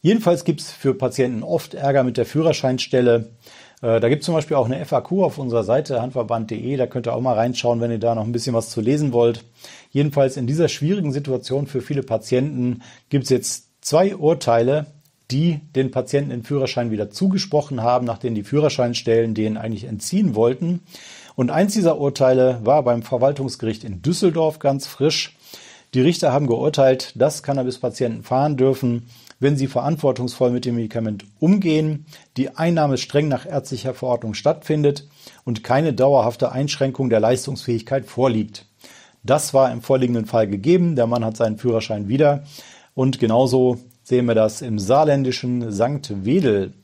Jedenfalls 0.00 0.44
gibt 0.44 0.62
es 0.62 0.70
für 0.70 0.94
Patienten 0.94 1.42
oft 1.42 1.74
Ärger 1.74 2.02
mit 2.02 2.16
der 2.16 2.24
Führerscheinstelle. 2.24 3.28
Äh, 3.82 4.00
da 4.00 4.08
gibt 4.08 4.22
es 4.22 4.26
zum 4.26 4.34
Beispiel 4.34 4.56
auch 4.56 4.66
eine 4.66 4.84
FAQ 4.84 5.12
auf 5.22 5.38
unserer 5.38 5.64
Seite 5.64 6.00
handverband.de. 6.00 6.76
Da 6.76 6.86
könnt 6.86 7.06
ihr 7.06 7.14
auch 7.14 7.20
mal 7.20 7.34
reinschauen, 7.34 7.80
wenn 7.80 7.90
ihr 7.90 7.98
da 7.98 8.14
noch 8.14 8.24
ein 8.24 8.32
bisschen 8.32 8.54
was 8.54 8.70
zu 8.70 8.80
lesen 8.80 9.12
wollt. 9.12 9.44
Jedenfalls 9.90 10.36
in 10.36 10.46
dieser 10.46 10.68
schwierigen 10.68 11.12
Situation 11.12 11.66
für 11.66 11.80
viele 11.80 12.02
Patienten 12.02 12.82
gibt 13.08 13.24
es 13.24 13.30
jetzt 13.30 13.68
zwei 13.80 14.16
Urteile, 14.16 14.86
die 15.30 15.60
den 15.74 15.90
Patienten 15.90 16.30
den 16.30 16.42
Führerschein 16.42 16.90
wieder 16.90 17.10
zugesprochen 17.10 17.82
haben, 17.82 18.06
nachdem 18.06 18.34
die 18.34 18.42
Führerscheinstellen 18.42 19.34
den 19.34 19.56
eigentlich 19.56 19.84
entziehen 19.84 20.34
wollten. 20.34 20.80
Und 21.36 21.50
eins 21.50 21.72
dieser 21.72 21.98
Urteile 21.98 22.60
war 22.64 22.82
beim 22.82 23.02
Verwaltungsgericht 23.02 23.84
in 23.84 24.02
Düsseldorf 24.02 24.58
ganz 24.58 24.86
frisch. 24.86 25.36
Die 25.94 26.00
Richter 26.00 26.32
haben 26.32 26.46
geurteilt, 26.46 27.12
dass 27.16 27.42
Cannabispatienten 27.42 28.22
fahren 28.22 28.56
dürfen, 28.56 29.06
wenn 29.40 29.56
sie 29.56 29.66
verantwortungsvoll 29.66 30.50
mit 30.50 30.64
dem 30.64 30.76
Medikament 30.76 31.24
umgehen, 31.40 32.06
die 32.36 32.56
Einnahme 32.56 32.98
streng 32.98 33.26
nach 33.28 33.46
ärztlicher 33.46 33.94
Verordnung 33.94 34.34
stattfindet 34.34 35.08
und 35.44 35.64
keine 35.64 35.92
dauerhafte 35.92 36.52
Einschränkung 36.52 37.08
der 37.10 37.20
Leistungsfähigkeit 37.20 38.06
vorliegt. 38.06 38.66
Das 39.22 39.52
war 39.54 39.70
im 39.70 39.82
vorliegenden 39.82 40.26
Fall 40.26 40.46
gegeben. 40.46 40.96
Der 40.96 41.06
Mann 41.06 41.24
hat 41.24 41.36
seinen 41.36 41.58
Führerschein 41.58 42.08
wieder. 42.08 42.44
Und 42.94 43.18
genauso 43.18 43.78
sehen 44.02 44.26
wir 44.26 44.34
das 44.34 44.62
im 44.62 44.78
saarländischen 44.78 45.72
St. 45.72 46.24
Wedel. 46.24 46.74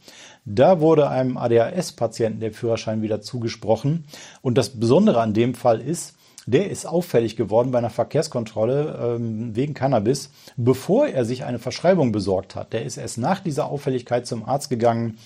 Da 0.45 0.81
wurde 0.81 1.11
einem 1.11 1.37
ADHS-Patienten 1.37 2.41
der 2.41 2.53
Führerschein 2.53 3.03
wieder 3.03 3.21
zugesprochen. 3.21 4.05
Und 4.43 4.57
das 4.57 4.71
Besondere 4.79 5.21
an 5.21 5.35
dem 5.35 5.55
Fall 5.55 5.81
ist, 5.81 6.15
der 6.47 6.71
ist 6.71 6.87
auffällig 6.87 7.35
geworden 7.35 7.73
bei 7.73 7.79
einer 7.79 7.91
Verkehrskontrolle 7.91 9.17
ähm, 9.17 9.57
wegen 9.57 9.75
Cannabis, 9.75 10.31
bevor 10.57 11.09
er 11.09 11.25
sich 11.25 11.45
eine 11.45 11.59
Verschreibung 11.59 12.13
besorgt 12.13 12.55
hat. 12.55 12.73
Der 12.73 12.85
ist 12.85 12.97
erst 12.97 13.19
nach 13.19 13.41
dieser 13.41 13.67
Auffälligkeit 13.67 14.29
zum 14.29 14.45
Arzt 14.45 14.71
gegangen 14.71 15.19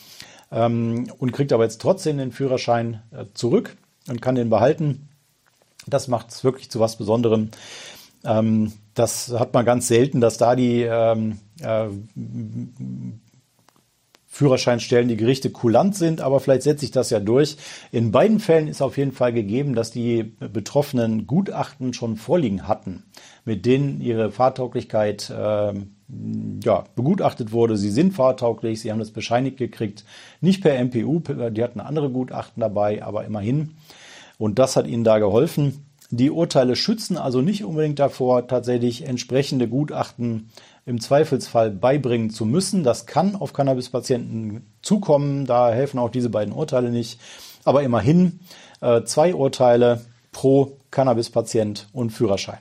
ähm, 0.50 1.12
und 1.19 1.33
kriegt 1.33 1.52
aber 1.52 1.64
jetzt 1.64 1.83
trotzdem 1.83 2.17
den 2.17 2.33
Führerschein 2.33 3.02
äh, 3.11 3.26
zurück 3.35 3.76
und 4.09 4.23
kann 4.23 4.35
den 4.35 4.49
behalten. 4.49 5.10
Das 5.87 6.09
macht 6.09 6.31
es 6.31 6.45
wirklich 6.45 6.71
zu 6.71 6.81
was 6.81 6.97
Besonderem. 6.97 7.51
Ähm, 8.25 8.73
das 8.95 9.33
hat 9.37 9.55
man 9.55 9.65
ganz 9.65 9.89
selten, 9.89 10.21
dass 10.21 10.37
da 10.37 10.55
die 10.55 10.83
ähm, 10.83 11.39
äh, 11.63 11.89
Führerscheinstellen 14.27 15.09
die 15.09 15.17
Gerichte 15.17 15.51
kulant 15.51 15.97
sind, 15.97 16.21
aber 16.21 16.39
vielleicht 16.39 16.63
setzt 16.63 16.81
sich 16.81 16.93
das 16.93 17.11
ja 17.11 17.19
durch. 17.19 17.57
In 17.91 18.13
beiden 18.13 18.39
Fällen 18.39 18.69
ist 18.69 18.81
auf 18.81 18.97
jeden 18.97 19.13
Fall 19.13 19.33
gegeben, 19.33 19.75
dass 19.75 19.91
die 19.91 20.23
Betroffenen 20.23 21.27
Gutachten 21.27 21.93
schon 21.95 22.17
vorliegen 22.17 22.69
hatten, 22.69 23.03
mit 23.45 23.67
denen 23.67 24.01
ihre 24.01 24.31
Fahrtauglichkeit 24.31 25.31
äh, 25.31 25.75
ja, 26.63 26.85
begutachtet 26.95 27.53
wurde. 27.53 27.77
Sie 27.77 27.91
sind 27.91 28.13
fahrtauglich, 28.15 28.81
sie 28.81 28.93
haben 28.93 28.99
das 29.01 29.11
bescheinigt 29.11 29.57
gekriegt, 29.57 30.05
nicht 30.41 30.63
per 30.63 30.83
MPU, 30.83 31.21
die 31.51 31.63
hatten 31.63 31.81
andere 31.81 32.11
Gutachten 32.11 32.61
dabei, 32.61 33.03
aber 33.03 33.25
immerhin. 33.25 33.77
Und 34.41 34.59
das 34.59 34.75
hat 34.75 34.87
ihnen 34.87 35.05
da 35.05 35.19
geholfen. 35.19 35.85
Die 36.09 36.31
Urteile 36.31 36.75
schützen 36.75 37.19
also 37.19 37.43
nicht 37.43 37.63
unbedingt 37.63 37.99
davor, 37.99 38.49
tatsächlich 38.49 39.07
entsprechende 39.07 39.69
Gutachten 39.69 40.49
im 40.87 40.99
Zweifelsfall 40.99 41.71
beibringen 41.71 42.31
zu 42.31 42.47
müssen. 42.47 42.83
Das 42.83 43.05
kann 43.05 43.37
auf 43.37 43.53
Cannabispatienten 43.53 44.67
zukommen. 44.81 45.45
Da 45.45 45.71
helfen 45.71 45.99
auch 45.99 46.09
diese 46.09 46.31
beiden 46.31 46.55
Urteile 46.55 46.89
nicht. 46.89 47.21
Aber 47.65 47.83
immerhin 47.83 48.41
äh, 48.81 49.03
zwei 49.03 49.35
Urteile 49.35 50.07
pro 50.33 50.79
Cannabispatient 50.91 51.89
und 51.93 52.09
Führerschein. 52.09 52.61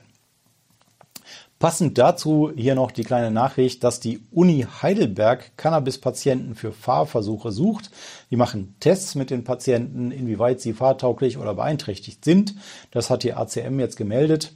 Passend 1.60 1.98
dazu 1.98 2.50
hier 2.56 2.74
noch 2.74 2.90
die 2.90 3.04
kleine 3.04 3.30
Nachricht, 3.30 3.84
dass 3.84 4.00
die 4.00 4.22
Uni 4.30 4.66
Heidelberg 4.80 5.58
Cannabispatienten 5.58 6.54
für 6.54 6.72
Fahrversuche 6.72 7.52
sucht. 7.52 7.90
Die 8.30 8.36
machen 8.36 8.76
Tests 8.80 9.14
mit 9.14 9.28
den 9.28 9.44
Patienten, 9.44 10.10
inwieweit 10.10 10.62
sie 10.62 10.72
fahrtauglich 10.72 11.36
oder 11.36 11.52
beeinträchtigt 11.52 12.24
sind. 12.24 12.54
Das 12.92 13.10
hat 13.10 13.24
die 13.24 13.34
ACM 13.34 13.78
jetzt 13.78 13.98
gemeldet. 13.98 14.54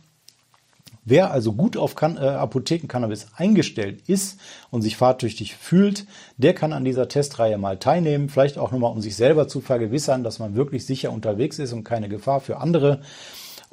Wer 1.04 1.30
also 1.30 1.52
gut 1.52 1.76
auf 1.76 1.94
kan 1.94 2.16
äh, 2.16 2.20
Apothekencannabis 2.20 3.26
eingestellt 3.36 4.04
ist 4.06 4.40
und 4.70 4.80
sich 4.80 4.96
fahrtüchtig 4.96 5.56
fühlt, 5.56 6.06
der 6.38 6.54
kann 6.54 6.72
an 6.72 6.86
dieser 6.86 7.08
Testreihe 7.08 7.58
mal 7.58 7.78
teilnehmen. 7.78 8.30
Vielleicht 8.30 8.56
auch 8.56 8.72
nochmal, 8.72 8.92
um 8.92 9.02
sich 9.02 9.14
selber 9.14 9.46
zu 9.46 9.60
vergewissern, 9.60 10.24
dass 10.24 10.38
man 10.38 10.56
wirklich 10.56 10.86
sicher 10.86 11.12
unterwegs 11.12 11.58
ist 11.58 11.74
und 11.74 11.84
keine 11.84 12.08
Gefahr 12.08 12.40
für 12.40 12.56
andere. 12.56 13.02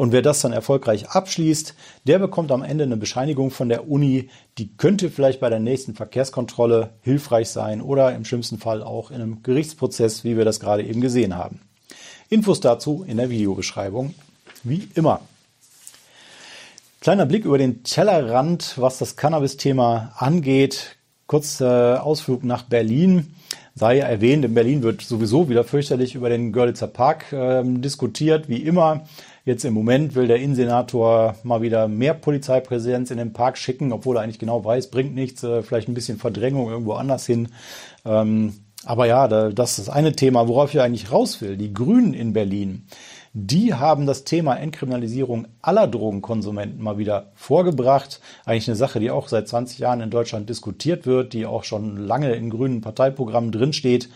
Und 0.01 0.12
wer 0.12 0.24
das 0.24 0.41
dann 0.41 0.51
erfolgreich 0.51 1.10
abschließt, 1.10 1.75
der 2.08 2.17
bekommt 2.17 2.51
am 2.51 2.63
Ende 2.63 2.86
eine 2.86 2.98
Bescheinigung 2.98 3.51
von 3.51 3.70
der 3.70 3.88
Uni, 3.88 4.31
die 4.58 4.75
könnte 4.75 5.12
vielleicht 5.12 5.39
bei 5.39 5.48
der 5.48 5.60
nächsten 5.60 5.93
Verkehrskontrolle 5.93 6.89
hilfreich 7.01 7.50
sein 7.50 7.84
oder 7.84 8.15
im 8.15 8.25
schlimmsten 8.25 8.58
Fall 8.58 8.81
auch 8.81 9.12
in 9.12 9.22
einem 9.22 9.43
Gerichtsprozess, 9.43 10.24
wie 10.24 10.38
wir 10.38 10.43
das 10.43 10.60
gerade 10.60 10.81
eben 10.81 11.01
gesehen 11.01 11.38
haben. 11.38 11.60
Infos 12.29 12.62
dazu 12.62 13.05
in 13.08 13.17
der 13.17 13.29
Videobeschreibung, 13.29 14.15
wie 14.63 14.89
immer. 14.96 15.22
Kleiner 17.00 17.27
Blick 17.27 17.46
über 17.46 17.60
den 17.60 17.84
Tellerrand, 17.84 18.79
was 18.79 18.98
das 18.98 19.17
Cannabis-Thema 19.17 20.13
angeht. 20.17 20.96
Kurz 21.27 21.62
äh, 21.62 21.65
Ausflug 21.65 22.43
nach 22.43 22.63
Berlin. 22.63 23.36
Sei 23.75 24.00
erwähnt, 24.00 24.46
in 24.46 24.55
Berlin 24.55 24.81
wird 24.81 25.01
sowieso 25.01 25.48
wieder 25.48 25.63
fürchterlich 25.63 26.15
über 26.15 26.29
den 26.29 26.51
Görlitzer 26.51 26.88
Park 26.88 27.31
äh, 27.31 27.62
diskutiert, 27.63 28.50
wie 28.50 28.63
immer. 28.63 29.05
Jetzt 29.43 29.65
im 29.65 29.74
Moment 29.74 30.15
will 30.15 30.27
der 30.27 30.38
Innensenator 30.38 31.36
mal 31.43 31.62
wieder 31.62 31.88
mehr 31.88 32.13
Polizeipräsenz 32.13 33.12
in 33.12 33.17
den 33.17 33.33
Park 33.33 33.57
schicken, 33.57 33.91
obwohl 33.91 34.17
er 34.17 34.24
eigentlich 34.24 34.39
genau 34.39 34.63
weiß, 34.63 34.91
bringt 34.91 35.15
nichts, 35.15 35.43
äh, 35.43 35.63
vielleicht 35.63 35.88
ein 35.88 35.93
bisschen 35.93 36.17
Verdrängung 36.17 36.69
irgendwo 36.69 36.93
anders 36.93 37.25
hin. 37.25 37.50
Ähm, 38.05 38.53
aber 38.83 39.05
ja, 39.05 39.27
das 39.27 39.77
ist 39.77 39.88
das 39.88 39.89
eine 39.89 40.13
Thema, 40.13 40.48
worauf 40.48 40.74
ich 40.74 40.81
eigentlich 40.81 41.12
raus 41.12 41.41
will. 41.41 41.55
Die 41.55 41.74
Grünen 41.74 42.13
in 42.13 42.33
Berlin 42.33 42.88
die 43.33 43.74
haben 43.74 44.07
das 44.07 44.25
Thema 44.25 44.55
Entkriminalisierung 44.55 45.48
aller 45.62 45.88
Drogenkonsumenten 45.88 46.83
mal 46.83 46.98
wieder 46.98 47.31
vorgebracht. 47.36 48.19
Eigentlich 48.45 48.67
eine 48.67 48.75
Sache, 48.75 49.00
die 49.00 49.10
auch 49.10 49.29
seit 49.29 49.48
20 49.48 49.79
Jahren 49.79 50.01
in 50.01 50.10
Deutschland 50.10 50.50
diskutiert 50.50 51.05
wird, 51.05 51.31
die 51.31 51.45
auch 51.45 51.63
schon 51.63 51.95
lange 51.95 52.33
in 52.33 52.50
grünen 52.50 52.81
Parteiprogrammen 52.81 53.53
drinsteht. 53.53 54.10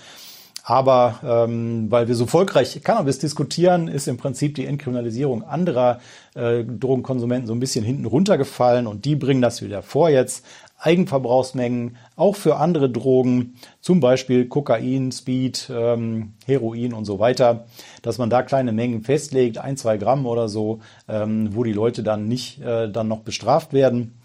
Aber 0.68 1.20
ähm, 1.24 1.92
weil 1.92 2.08
wir 2.08 2.16
so 2.16 2.24
erfolgreich 2.24 2.82
Cannabis 2.84 3.20
diskutieren, 3.20 3.88
ist 3.88 4.08
im 4.08 4.18
Prinzip 4.18 4.56
die 4.56 4.66
Entkriminalisierung 4.66 5.44
anderer 5.44 6.00
äh, 6.34 6.64
Drogenkonsumenten 6.64 7.46
so 7.46 7.54
ein 7.54 7.60
bisschen 7.60 7.86
hinten 7.86 8.06
runtergefallen 8.06 8.88
und 8.88 9.06
die 9.06 9.16
bringen 9.16 9.44
das 9.44 9.62
wieder 9.62 9.84
vor 9.84 10.10
jetzt. 10.10 10.44
Eigenverbrauchsmengen, 10.80 11.98
auch 12.16 12.36
für 12.36 12.58
andere 12.58 12.90
Drogen, 12.90 13.56
zum 13.80 14.00
Beispiel 14.00 14.48
Kokain, 14.48 15.12
Speed, 15.12 15.70
ähm, 15.72 16.34
Heroin 16.48 16.94
und 16.94 17.06
so 17.06 17.20
weiter, 17.20 17.66
dass 18.02 18.18
man 18.18 18.32
da 18.32 18.42
kleine 18.42 18.72
Mengen 18.72 19.04
festlegt, 19.04 19.60
ein, 19.60 19.78
zwei 19.78 19.98
Gramm 19.98 20.26
oder 20.26 20.50
so, 20.50 20.80
ähm, 21.08 21.50
wo 21.52 21.64
die 21.64 21.74
Leute 21.74 22.02
dann 22.02 22.28
nicht 22.28 22.60
äh, 22.62 22.90
dann 22.92 23.08
noch 23.08 23.22
bestraft 23.22 23.72
werden. 23.72 24.16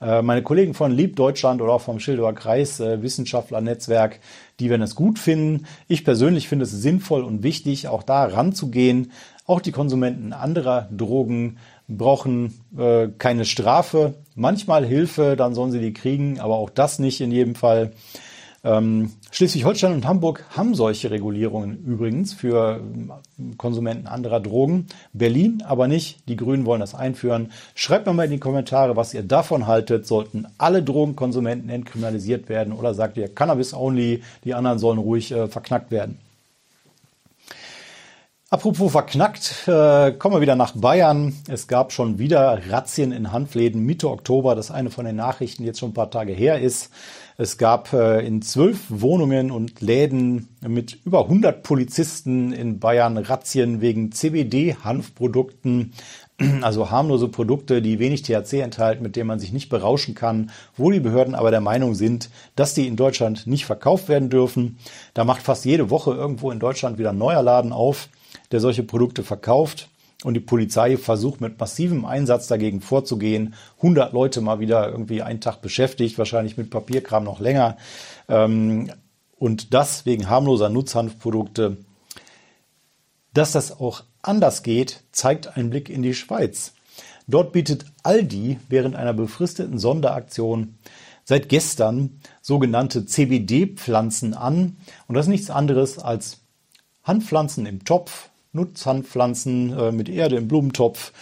Äh, 0.00 0.22
meine 0.22 0.42
Kollegen 0.42 0.74
von 0.74 0.92
Lieb 0.92 1.16
Deutschland 1.16 1.60
oder 1.60 1.72
auch 1.72 1.80
vom 1.80 2.00
Schildower 2.00 2.34
Kreis 2.34 2.80
äh, 2.80 3.02
Wissenschaftlernetzwerk, 3.02 4.20
die 4.60 4.70
werden 4.70 4.82
es 4.82 4.94
gut 4.94 5.18
finden. 5.18 5.66
Ich 5.88 6.04
persönlich 6.04 6.48
finde 6.48 6.64
es 6.64 6.72
sinnvoll 6.72 7.24
und 7.24 7.42
wichtig, 7.42 7.88
auch 7.88 8.02
da 8.02 8.24
ranzugehen. 8.24 9.12
Auch 9.46 9.60
die 9.60 9.72
Konsumenten 9.72 10.32
anderer 10.32 10.88
Drogen 10.94 11.58
brauchen 11.88 12.52
äh, 12.76 13.08
keine 13.18 13.44
Strafe, 13.44 14.14
manchmal 14.34 14.84
Hilfe, 14.84 15.36
dann 15.36 15.54
sollen 15.54 15.72
sie 15.72 15.80
die 15.80 15.94
kriegen, 15.94 16.38
aber 16.38 16.56
auch 16.56 16.70
das 16.70 16.98
nicht 16.98 17.20
in 17.20 17.32
jedem 17.32 17.54
Fall. 17.54 17.92
Ähm, 18.64 19.12
Schleswig-Holstein 19.30 19.92
und 19.92 20.06
Hamburg 20.06 20.44
haben 20.56 20.74
solche 20.74 21.10
Regulierungen 21.10 21.84
übrigens 21.84 22.32
für 22.32 22.80
ähm, 22.80 23.12
Konsumenten 23.56 24.06
anderer 24.06 24.40
Drogen. 24.40 24.86
Berlin 25.12 25.62
aber 25.64 25.86
nicht. 25.86 26.28
Die 26.28 26.36
Grünen 26.36 26.66
wollen 26.66 26.80
das 26.80 26.94
einführen. 26.94 27.52
Schreibt 27.74 28.06
mir 28.06 28.14
mal 28.14 28.24
in 28.24 28.32
die 28.32 28.38
Kommentare, 28.38 28.96
was 28.96 29.14
ihr 29.14 29.22
davon 29.22 29.66
haltet. 29.66 30.06
Sollten 30.06 30.46
alle 30.58 30.82
Drogenkonsumenten 30.82 31.70
entkriminalisiert 31.70 32.48
werden 32.48 32.72
oder 32.72 32.94
sagt 32.94 33.16
ihr 33.16 33.32
Cannabis 33.32 33.74
only, 33.74 34.22
die 34.44 34.54
anderen 34.54 34.78
sollen 34.78 34.98
ruhig 34.98 35.30
äh, 35.30 35.46
verknackt 35.46 35.90
werden? 35.90 36.18
Apropos 38.50 38.90
verknackt, 38.92 39.68
äh, 39.68 40.10
kommen 40.12 40.36
wir 40.36 40.40
wieder 40.40 40.56
nach 40.56 40.72
Bayern. 40.74 41.36
Es 41.48 41.68
gab 41.68 41.92
schon 41.92 42.18
wieder 42.18 42.62
Razzien 42.70 43.12
in 43.12 43.30
Handläden 43.30 43.84
Mitte 43.84 44.08
Oktober, 44.08 44.54
das 44.54 44.70
eine 44.70 44.88
von 44.88 45.04
den 45.04 45.16
Nachrichten 45.16 45.64
jetzt 45.64 45.80
schon 45.80 45.90
ein 45.90 45.94
paar 45.94 46.10
Tage 46.10 46.32
her 46.32 46.58
ist. 46.58 46.90
Es 47.36 47.58
gab 47.58 47.92
äh, 47.92 48.26
in 48.26 48.40
zwölf 48.40 48.86
Wohnungen 48.88 49.50
und 49.50 49.82
Läden 49.82 50.48
mit 50.66 50.96
über 51.04 51.24
100 51.24 51.62
Polizisten 51.62 52.54
in 52.54 52.80
Bayern 52.80 53.18
Razzien 53.18 53.82
wegen 53.82 54.12
CBD-Hanfprodukten, 54.12 55.92
also 56.62 56.90
harmlose 56.90 57.28
Produkte, 57.28 57.82
die 57.82 57.98
wenig 57.98 58.22
THC 58.22 58.60
enthalten, 58.62 59.02
mit 59.02 59.16
denen 59.16 59.28
man 59.28 59.40
sich 59.40 59.52
nicht 59.52 59.68
berauschen 59.68 60.14
kann, 60.14 60.52
wo 60.74 60.90
die 60.90 61.00
Behörden 61.00 61.34
aber 61.34 61.50
der 61.50 61.60
Meinung 61.60 61.94
sind, 61.94 62.30
dass 62.56 62.72
die 62.72 62.86
in 62.86 62.96
Deutschland 62.96 63.46
nicht 63.46 63.66
verkauft 63.66 64.08
werden 64.08 64.30
dürfen. 64.30 64.78
Da 65.12 65.24
macht 65.24 65.42
fast 65.42 65.66
jede 65.66 65.90
Woche 65.90 66.14
irgendwo 66.14 66.50
in 66.50 66.60
Deutschland 66.60 66.96
wieder 66.96 67.10
ein 67.10 67.18
neuer 67.18 67.42
Laden 67.42 67.74
auf 67.74 68.08
der 68.52 68.60
solche 68.60 68.82
Produkte 68.82 69.22
verkauft. 69.22 69.88
Und 70.24 70.34
die 70.34 70.40
Polizei 70.40 70.96
versucht 70.96 71.40
mit 71.40 71.60
massivem 71.60 72.04
Einsatz 72.04 72.48
dagegen 72.48 72.80
vorzugehen. 72.80 73.54
100 73.76 74.12
Leute 74.12 74.40
mal 74.40 74.58
wieder 74.58 74.90
irgendwie 74.90 75.22
einen 75.22 75.40
Tag 75.40 75.62
beschäftigt, 75.62 76.18
wahrscheinlich 76.18 76.56
mit 76.56 76.70
Papierkram 76.70 77.22
noch 77.22 77.38
länger. 77.38 77.76
Ähm, 78.28 78.90
und 79.38 79.72
das 79.74 80.06
wegen 80.06 80.28
harmloser 80.28 80.70
Nutzhanfprodukte. 80.70 81.76
Dass 83.32 83.52
das 83.52 83.78
auch 83.78 84.02
anders 84.20 84.64
geht, 84.64 85.04
zeigt 85.12 85.56
ein 85.56 85.70
Blick 85.70 85.88
in 85.88 86.02
die 86.02 86.14
Schweiz. 86.14 86.72
Dort 87.28 87.52
bietet 87.52 87.84
Aldi 88.02 88.58
während 88.68 88.96
einer 88.96 89.12
befristeten 89.12 89.78
Sonderaktion 89.78 90.78
seit 91.24 91.50
gestern 91.50 92.20
sogenannte 92.40 93.04
CBD-Pflanzen 93.04 94.32
an. 94.32 94.78
Und 95.06 95.14
das 95.14 95.26
ist 95.26 95.30
nichts 95.30 95.50
anderes 95.50 95.98
als 95.98 96.40
Handpflanzen 97.04 97.66
im 97.66 97.84
Topf, 97.84 98.27
Nutzhandpflanzen 98.52 99.78
äh, 99.78 99.92
mit 99.92 100.08
Erde 100.08 100.36
im 100.36 100.48
Blumentopf, 100.48 101.12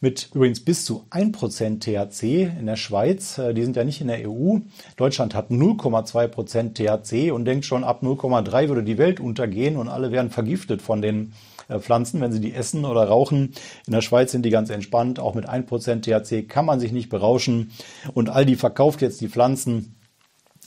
mit 0.00 0.30
übrigens 0.34 0.64
bis 0.64 0.84
zu 0.84 1.06
1% 1.10 1.78
THC 1.80 2.58
in 2.58 2.66
der 2.66 2.76
Schweiz. 2.76 3.38
Äh, 3.38 3.54
die 3.54 3.62
sind 3.62 3.76
ja 3.76 3.84
nicht 3.84 4.00
in 4.00 4.08
der 4.08 4.28
EU. 4.28 4.58
Deutschland 4.96 5.34
hat 5.34 5.50
0,2% 5.50 6.74
THC 6.74 7.30
und 7.32 7.44
denkt 7.44 7.64
schon, 7.64 7.84
ab 7.84 8.02
0,3 8.02 8.68
würde 8.68 8.82
die 8.82 8.98
Welt 8.98 9.20
untergehen 9.20 9.76
und 9.76 9.88
alle 9.88 10.10
wären 10.10 10.30
vergiftet 10.30 10.82
von 10.82 11.00
den 11.00 11.32
äh, 11.68 11.78
Pflanzen, 11.78 12.20
wenn 12.20 12.32
sie 12.32 12.40
die 12.40 12.52
essen 12.52 12.84
oder 12.84 13.04
rauchen. 13.04 13.54
In 13.86 13.92
der 13.92 14.00
Schweiz 14.00 14.32
sind 14.32 14.44
die 14.44 14.50
ganz 14.50 14.70
entspannt. 14.70 15.20
Auch 15.20 15.34
mit 15.34 15.48
1% 15.48 16.02
THC 16.02 16.48
kann 16.48 16.66
man 16.66 16.80
sich 16.80 16.92
nicht 16.92 17.08
berauschen. 17.08 17.70
Und 18.12 18.28
Aldi 18.28 18.56
verkauft 18.56 19.02
jetzt 19.02 19.20
die 19.20 19.28
Pflanzen 19.28 19.94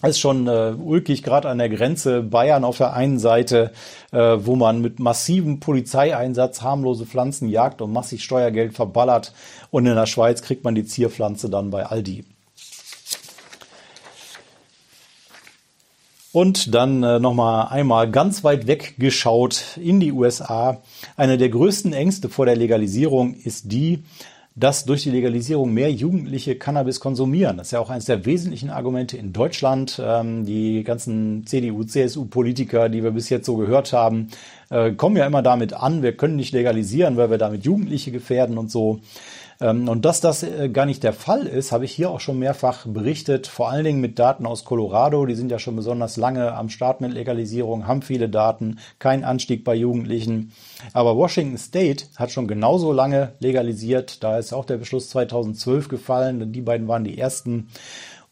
ist 0.04 0.20
schon 0.20 0.48
äh, 0.48 0.74
ulkig, 0.78 1.24
gerade 1.24 1.50
an 1.50 1.58
der 1.58 1.70
Grenze 1.70 2.22
Bayern 2.22 2.64
auf 2.64 2.78
der 2.78 2.94
einen 2.94 3.18
Seite, 3.18 3.72
äh, 4.12 4.18
wo 4.40 4.56
man 4.56 4.82
mit 4.82 5.00
massivem 5.00 5.60
Polizeieinsatz 5.60 6.62
harmlose 6.62 7.06
Pflanzen 7.06 7.48
jagt 7.48 7.82
und 7.82 7.94
massig 7.94 8.24
Steuergeld 8.24 8.74
verballert. 8.74 9.34
Und 9.72 9.86
in 9.86 9.96
der 9.96 10.06
Schweiz 10.06 10.42
kriegt 10.42 10.64
man 10.64 10.76
die 10.76 10.86
Zierpflanze 10.86 11.50
dann 11.50 11.70
bei 11.70 11.86
Aldi. 11.86 12.26
Und 16.34 16.76
dann 16.76 17.02
äh, 17.02 17.18
nochmal 17.18 17.70
einmal 17.70 18.12
ganz 18.12 18.44
weit 18.44 18.68
weggeschaut 18.68 19.78
in 19.82 20.02
die 20.02 20.12
USA. 20.12 20.82
Eine 21.16 21.38
der 21.38 21.48
größten 21.48 21.94
Ängste 21.94 22.28
vor 22.28 22.46
der 22.46 22.58
Legalisierung 22.58 23.36
ist 23.36 23.72
die, 23.72 24.04
dass 24.56 24.86
durch 24.86 25.04
die 25.04 25.12
Legalisierung 25.12 25.74
mehr 25.74 25.92
Jugendliche 25.92 26.56
Cannabis 26.56 27.02
konsumieren. 27.02 27.58
Das 27.58 27.68
ist 27.68 27.72
ja 27.72 27.80
auch 27.80 27.90
eines 27.90 28.06
der 28.06 28.26
wesentlichen 28.26 28.70
Argumente 28.70 29.18
in 29.18 29.34
Deutschland. 29.34 30.02
Ähm, 30.04 30.46
die 30.46 30.84
ganzen 30.84 31.46
CDU, 31.46 31.84
CSU-Politiker, 31.84 32.88
die 32.88 33.04
wir 33.04 33.12
bis 33.12 33.30
jetzt 33.30 33.46
so 33.46 33.58
gehört 33.58 33.92
haben, 33.92 34.30
äh, 34.70 34.92
kommen 34.94 35.18
ja 35.18 35.26
immer 35.26 35.42
damit 35.42 35.74
an, 35.74 36.04
wir 36.04 36.16
können 36.16 36.38
nicht 36.38 36.54
legalisieren, 36.54 37.18
weil 37.18 37.30
wir 37.30 37.38
damit 37.38 37.66
Jugendliche 37.66 38.12
gefährden 38.12 38.58
und 38.58 38.72
so. 38.72 39.02
Ähm, 39.62 39.88
und 39.88 40.06
dass 40.06 40.22
das 40.22 40.44
äh, 40.44 40.70
gar 40.70 40.86
nicht 40.86 41.04
der 41.04 41.14
Fall 41.14 41.48
ist, 41.48 41.72
habe 41.72 41.86
ich 41.86 41.92
hier 41.92 42.10
auch 42.10 42.20
schon 42.20 42.40
mehrfach 42.40 42.86
berichtet, 42.86 43.48
vor 43.48 43.70
allen 43.70 43.86
Dingen 43.86 44.02
mit 44.02 44.20
Daten 44.20 44.46
aus 44.46 44.66
Colorado. 44.66 45.26
Die 45.26 45.36
sind 45.36 45.52
ja 45.52 45.60
schon 45.60 45.76
besonders 45.76 46.18
lange 46.18 46.54
am 46.54 46.70
Start 46.70 47.02
mit 47.02 47.14
Legalisierung, 47.14 47.88
haben 47.88 48.02
viele 48.02 48.30
Daten, 48.30 48.80
kein 49.00 49.24
Anstieg 49.24 49.64
bei 49.64 49.76
Jugendlichen. 49.76 50.52
Aber 50.94 51.16
Washington 51.16 51.58
State 51.58 52.06
hat 52.16 52.32
schon 52.32 52.48
genauso 52.48 52.92
lange 52.92 53.34
legalisiert. 53.40 54.24
Da 54.24 54.38
ist 54.38 54.54
auch 54.54 54.66
der 54.66 54.78
Beschluss 54.78 55.10
2012 55.10 55.88
gefallen, 55.88 56.52
die 56.52 56.62
beiden 56.62 56.88
waren 56.88 57.04
die 57.04 57.18
ersten. 57.18 57.70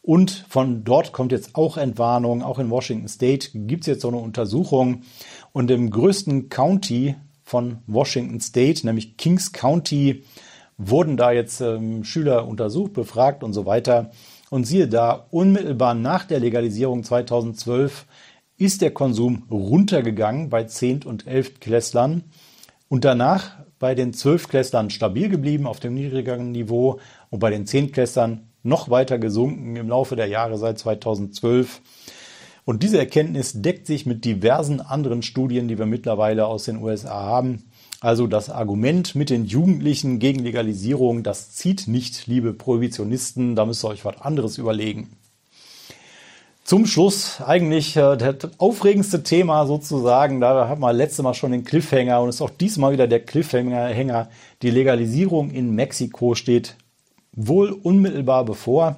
Und 0.02 0.44
von 0.50 0.84
dort 0.84 1.12
kommt 1.12 1.32
jetzt 1.32 1.54
auch 1.54 1.78
Entwarnung. 1.78 2.42
Auch 2.42 2.58
in 2.58 2.68
Washington 2.68 3.08
State 3.08 3.48
gibt 3.54 3.84
es 3.84 3.86
jetzt 3.86 4.02
so 4.02 4.08
eine 4.08 4.18
Untersuchung. 4.18 5.02
Und 5.52 5.70
im 5.70 5.88
größten 5.88 6.50
County 6.50 7.14
von 7.42 7.78
Washington 7.86 8.38
State, 8.40 8.84
nämlich 8.84 9.16
Kings 9.16 9.52
County, 9.52 10.24
wurden 10.76 11.16
da 11.16 11.32
jetzt 11.32 11.60
ähm, 11.60 12.04
Schüler 12.04 12.46
untersucht, 12.46 12.92
befragt 12.92 13.42
und 13.44 13.52
so 13.52 13.66
weiter. 13.66 14.10
Und 14.50 14.66
siehe 14.66 14.88
da, 14.88 15.26
unmittelbar 15.30 15.94
nach 15.94 16.24
der 16.24 16.40
Legalisierung 16.40 17.02
2012 17.02 18.06
ist 18.56 18.82
der 18.82 18.92
Konsum 18.92 19.44
runtergegangen 19.50 20.48
bei 20.48 20.64
10. 20.64 21.04
und 21.04 21.26
11. 21.26 21.60
Klässlern 21.60 22.24
und 22.88 23.04
danach 23.04 23.58
bei 23.78 23.94
den 23.94 24.12
12 24.12 24.48
Klässlern 24.48 24.90
stabil 24.90 25.28
geblieben 25.28 25.66
auf 25.66 25.80
dem 25.80 25.94
niedrigeren 25.94 26.52
Niveau 26.52 27.00
und 27.30 27.40
bei 27.40 27.50
den 27.50 27.66
10 27.66 27.92
Klässlern 27.92 28.48
noch 28.62 28.88
weiter 28.88 29.18
gesunken 29.18 29.76
im 29.76 29.88
Laufe 29.88 30.16
der 30.16 30.26
Jahre 30.26 30.56
seit 30.56 30.78
2012. 30.78 31.82
Und 32.64 32.82
diese 32.82 32.98
Erkenntnis 32.98 33.60
deckt 33.60 33.86
sich 33.86 34.06
mit 34.06 34.24
diversen 34.24 34.80
anderen 34.80 35.22
Studien, 35.22 35.68
die 35.68 35.78
wir 35.78 35.86
mittlerweile 35.86 36.46
aus 36.46 36.64
den 36.64 36.82
USA 36.82 37.22
haben. 37.22 37.64
Also 38.04 38.26
das 38.26 38.50
Argument 38.50 39.14
mit 39.14 39.30
den 39.30 39.46
Jugendlichen 39.46 40.18
gegen 40.18 40.40
Legalisierung, 40.40 41.22
das 41.22 41.52
zieht 41.52 41.88
nicht, 41.88 42.26
liebe 42.26 42.52
Prohibitionisten, 42.52 43.56
da 43.56 43.64
müsst 43.64 43.82
ihr 43.82 43.88
euch 43.88 44.04
was 44.04 44.20
anderes 44.20 44.58
überlegen. 44.58 45.16
Zum 46.64 46.84
Schluss 46.84 47.40
eigentlich 47.40 47.96
äh, 47.96 48.18
das 48.18 48.50
aufregendste 48.58 49.22
Thema 49.22 49.66
sozusagen, 49.66 50.42
da 50.42 50.68
hat 50.68 50.78
man 50.78 50.94
letztes 50.94 51.22
Mal 51.22 51.32
schon 51.32 51.52
den 51.52 51.64
Cliffhanger 51.64 52.20
und 52.20 52.28
ist 52.28 52.42
auch 52.42 52.50
diesmal 52.50 52.92
wieder 52.92 53.06
der 53.06 53.20
Cliffhanger. 53.20 54.28
Die 54.60 54.70
Legalisierung 54.70 55.50
in 55.50 55.74
Mexiko 55.74 56.34
steht 56.34 56.76
wohl 57.32 57.72
unmittelbar 57.72 58.44
bevor. 58.44 58.96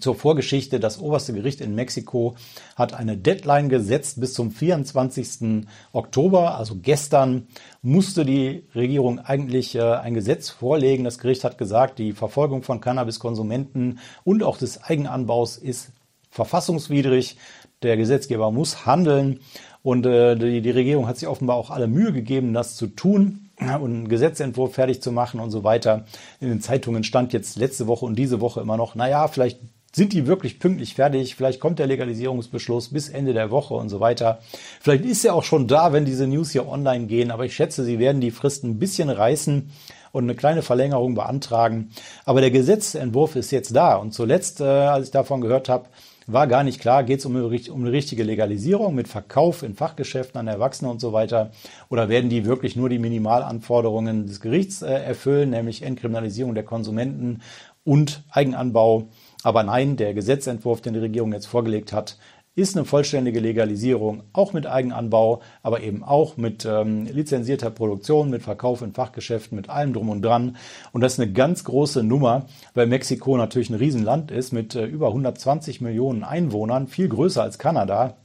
Zur 0.00 0.14
Vorgeschichte, 0.14 0.80
das 0.80 0.98
oberste 0.98 1.32
Gericht 1.32 1.60
in 1.60 1.74
Mexiko 1.74 2.34
hat 2.76 2.94
eine 2.94 3.16
Deadline 3.16 3.68
gesetzt 3.68 4.20
bis 4.20 4.34
zum 4.34 4.50
24. 4.50 5.66
Oktober, 5.92 6.56
also 6.56 6.76
gestern, 6.80 7.46
musste 7.82 8.24
die 8.24 8.64
Regierung 8.74 9.18
eigentlich 9.18 9.74
äh, 9.74 9.82
ein 9.82 10.14
Gesetz 10.14 10.50
vorlegen. 10.50 11.04
Das 11.04 11.18
Gericht 11.18 11.44
hat 11.44 11.58
gesagt, 11.58 11.98
die 11.98 12.12
Verfolgung 12.12 12.62
von 12.62 12.80
Cannabiskonsumenten 12.80 13.98
und 14.24 14.42
auch 14.42 14.56
des 14.56 14.82
Eigenanbaus 14.82 15.56
ist 15.56 15.90
verfassungswidrig. 16.30 17.36
Der 17.82 17.96
Gesetzgeber 17.96 18.50
muss 18.50 18.86
handeln 18.86 19.40
und 19.82 20.06
äh, 20.06 20.36
die, 20.36 20.62
die 20.62 20.70
Regierung 20.70 21.06
hat 21.06 21.18
sich 21.18 21.28
offenbar 21.28 21.56
auch 21.56 21.70
alle 21.70 21.88
Mühe 21.88 22.12
gegeben, 22.12 22.54
das 22.54 22.76
zu 22.76 22.86
tun 22.86 23.50
und 23.58 23.68
einen 23.68 24.08
Gesetzentwurf 24.08 24.74
fertig 24.74 25.02
zu 25.02 25.12
machen 25.12 25.40
und 25.40 25.50
so 25.50 25.64
weiter. 25.64 26.04
In 26.40 26.48
den 26.48 26.60
Zeitungen 26.60 27.04
stand 27.04 27.32
jetzt 27.32 27.56
letzte 27.56 27.86
Woche 27.86 28.06
und 28.06 28.16
diese 28.16 28.40
Woche 28.40 28.60
immer 28.60 28.76
noch, 28.76 28.94
naja, 28.94 29.28
vielleicht 29.28 29.60
sind 29.94 30.12
die 30.12 30.26
wirklich 30.26 30.58
pünktlich 30.58 30.94
fertig? 30.94 31.36
Vielleicht 31.36 31.60
kommt 31.60 31.78
der 31.78 31.86
Legalisierungsbeschluss 31.86 32.88
bis 32.88 33.08
Ende 33.08 33.34
der 33.34 33.50
Woche 33.50 33.74
und 33.74 33.88
so 33.88 34.00
weiter. 34.00 34.40
Vielleicht 34.80 35.04
ist 35.04 35.24
er 35.24 35.34
auch 35.34 35.44
schon 35.44 35.68
da, 35.68 35.92
wenn 35.92 36.04
diese 36.04 36.26
News 36.26 36.50
hier 36.50 36.66
online 36.66 37.06
gehen, 37.06 37.30
aber 37.30 37.44
ich 37.44 37.54
schätze, 37.54 37.84
sie 37.84 37.98
werden 37.98 38.20
die 38.20 38.30
Fristen 38.30 38.70
ein 38.70 38.78
bisschen 38.78 39.10
reißen 39.10 39.70
und 40.12 40.24
eine 40.24 40.34
kleine 40.34 40.62
Verlängerung 40.62 41.14
beantragen. 41.14 41.90
Aber 42.24 42.40
der 42.40 42.50
Gesetzentwurf 42.50 43.36
ist 43.36 43.50
jetzt 43.50 43.74
da. 43.74 43.96
Und 43.96 44.12
zuletzt, 44.14 44.60
äh, 44.60 44.64
als 44.64 45.06
ich 45.06 45.12
davon 45.12 45.40
gehört 45.40 45.68
habe, 45.68 45.86
war 46.26 46.46
gar 46.46 46.62
nicht 46.62 46.80
klar, 46.80 47.02
geht 47.02 47.18
es 47.18 47.26
um, 47.26 47.34
um 47.34 47.80
eine 47.80 47.92
richtige 47.92 48.22
Legalisierung 48.22 48.94
mit 48.94 49.08
Verkauf 49.08 49.62
in 49.62 49.74
Fachgeschäften 49.74 50.38
an 50.38 50.46
Erwachsene 50.46 50.90
und 50.90 51.00
so 51.00 51.12
weiter? 51.12 51.50
Oder 51.88 52.08
werden 52.08 52.30
die 52.30 52.44
wirklich 52.44 52.76
nur 52.76 52.88
die 52.88 52.98
Minimalanforderungen 52.98 54.26
des 54.26 54.40
Gerichts 54.40 54.82
äh, 54.82 54.92
erfüllen, 54.92 55.50
nämlich 55.50 55.82
Entkriminalisierung 55.82 56.54
der 56.54 56.64
Konsumenten 56.64 57.42
und 57.84 58.22
Eigenanbau? 58.30 59.08
Aber 59.42 59.62
nein, 59.62 59.96
der 59.96 60.14
Gesetzentwurf, 60.14 60.80
den 60.80 60.94
die 60.94 61.00
Regierung 61.00 61.32
jetzt 61.32 61.46
vorgelegt 61.46 61.92
hat, 61.92 62.16
ist 62.54 62.76
eine 62.76 62.84
vollständige 62.84 63.40
Legalisierung, 63.40 64.24
auch 64.34 64.52
mit 64.52 64.66
Eigenanbau, 64.66 65.40
aber 65.62 65.80
eben 65.80 66.04
auch 66.04 66.36
mit 66.36 66.66
ähm, 66.66 67.06
lizenzierter 67.06 67.70
Produktion, 67.70 68.28
mit 68.28 68.42
Verkauf 68.42 68.82
in 68.82 68.92
Fachgeschäften, 68.92 69.56
mit 69.56 69.70
allem 69.70 69.94
drum 69.94 70.10
und 70.10 70.22
dran. 70.22 70.56
Und 70.92 71.00
das 71.00 71.14
ist 71.14 71.20
eine 71.20 71.32
ganz 71.32 71.64
große 71.64 72.02
Nummer, 72.02 72.44
weil 72.74 72.86
Mexiko 72.86 73.38
natürlich 73.38 73.70
ein 73.70 73.76
Riesenland 73.76 74.30
ist 74.30 74.52
mit 74.52 74.74
äh, 74.74 74.84
über 74.84 75.08
120 75.08 75.80
Millionen 75.80 76.24
Einwohnern, 76.24 76.88
viel 76.88 77.08
größer 77.08 77.42
als 77.42 77.58
Kanada 77.58 78.18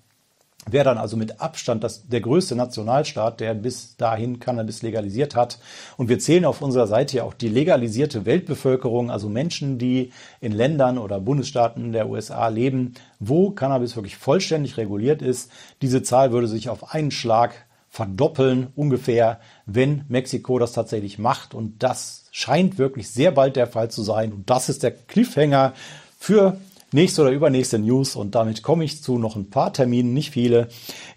wäre 0.68 0.86
dann 0.86 0.98
also 0.98 1.18
mit 1.18 1.42
Abstand 1.42 1.84
das, 1.84 2.08
der 2.08 2.22
größte 2.22 2.56
Nationalstaat, 2.56 3.40
der 3.40 3.54
bis 3.54 3.96
dahin 3.98 4.40
Cannabis 4.40 4.82
legalisiert 4.82 5.36
hat. 5.36 5.60
Und 5.98 6.10
wir 6.10 6.20
zählen 6.20 6.46
auf 6.46 6.62
unserer 6.62 6.88
Seite 6.88 7.18
ja 7.18 7.24
auch 7.24 7.34
die 7.34 7.50
legalisierte 7.50 8.26
Weltbevölkerung, 8.26 9.10
also 9.10 9.30
Menschen, 9.30 9.78
die 9.78 10.12
in 10.42 10.52
Ländern 10.52 10.98
oder 10.98 11.20
Bundesstaaten 11.20 11.92
der 11.92 12.10
USA 12.10 12.48
leben, 12.50 12.94
wo 13.20 13.52
Cannabis 13.52 13.96
wirklich 13.96 14.18
vollständig 14.18 14.78
reguliert 14.78 15.22
ist. 15.22 15.52
Diese 15.82 16.04
Zahl 16.04 16.32
würde 16.32 16.48
sich 16.48 16.70
auf 16.70 16.94
einen 16.94 17.12
Schlag 17.12 17.68
verdoppeln 17.90 18.68
ungefähr, 18.76 19.40
wenn 19.66 20.06
Mexiko 20.08 20.60
das 20.60 20.74
tatsächlich 20.74 21.18
macht. 21.18 21.54
Und 21.54 21.82
das 21.82 22.26
scheint 22.32 22.78
wirklich 22.78 23.10
sehr 23.10 23.32
bald 23.32 23.56
der 23.56 23.68
Fall 23.68 23.90
zu 23.90 24.04
sein. 24.04 24.34
Und 24.34 24.50
das 24.50 24.70
ist 24.70 24.84
der 24.84 24.92
Cliffhanger 24.92 25.74
für 26.20 26.58
nächste 26.92 27.22
oder 27.22 27.32
übernächste 27.32 27.80
News 27.80 28.16
und 28.16 28.36
damit 28.36 28.64
komme 28.64 28.84
ich 28.84 29.02
zu 29.02 29.18
noch 29.18 29.36
ein 29.36 29.50
paar 29.50 29.74
Terminen, 29.74 30.14
nicht 30.14 30.32
viele. 30.32 30.68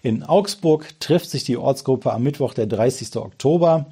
In 0.01 0.23
Augsburg 0.23 0.99
trifft 0.99 1.29
sich 1.29 1.43
die 1.43 1.57
Ortsgruppe 1.57 2.11
am 2.11 2.23
Mittwoch, 2.23 2.53
der 2.53 2.67
30. 2.67 3.15
Oktober. 3.17 3.87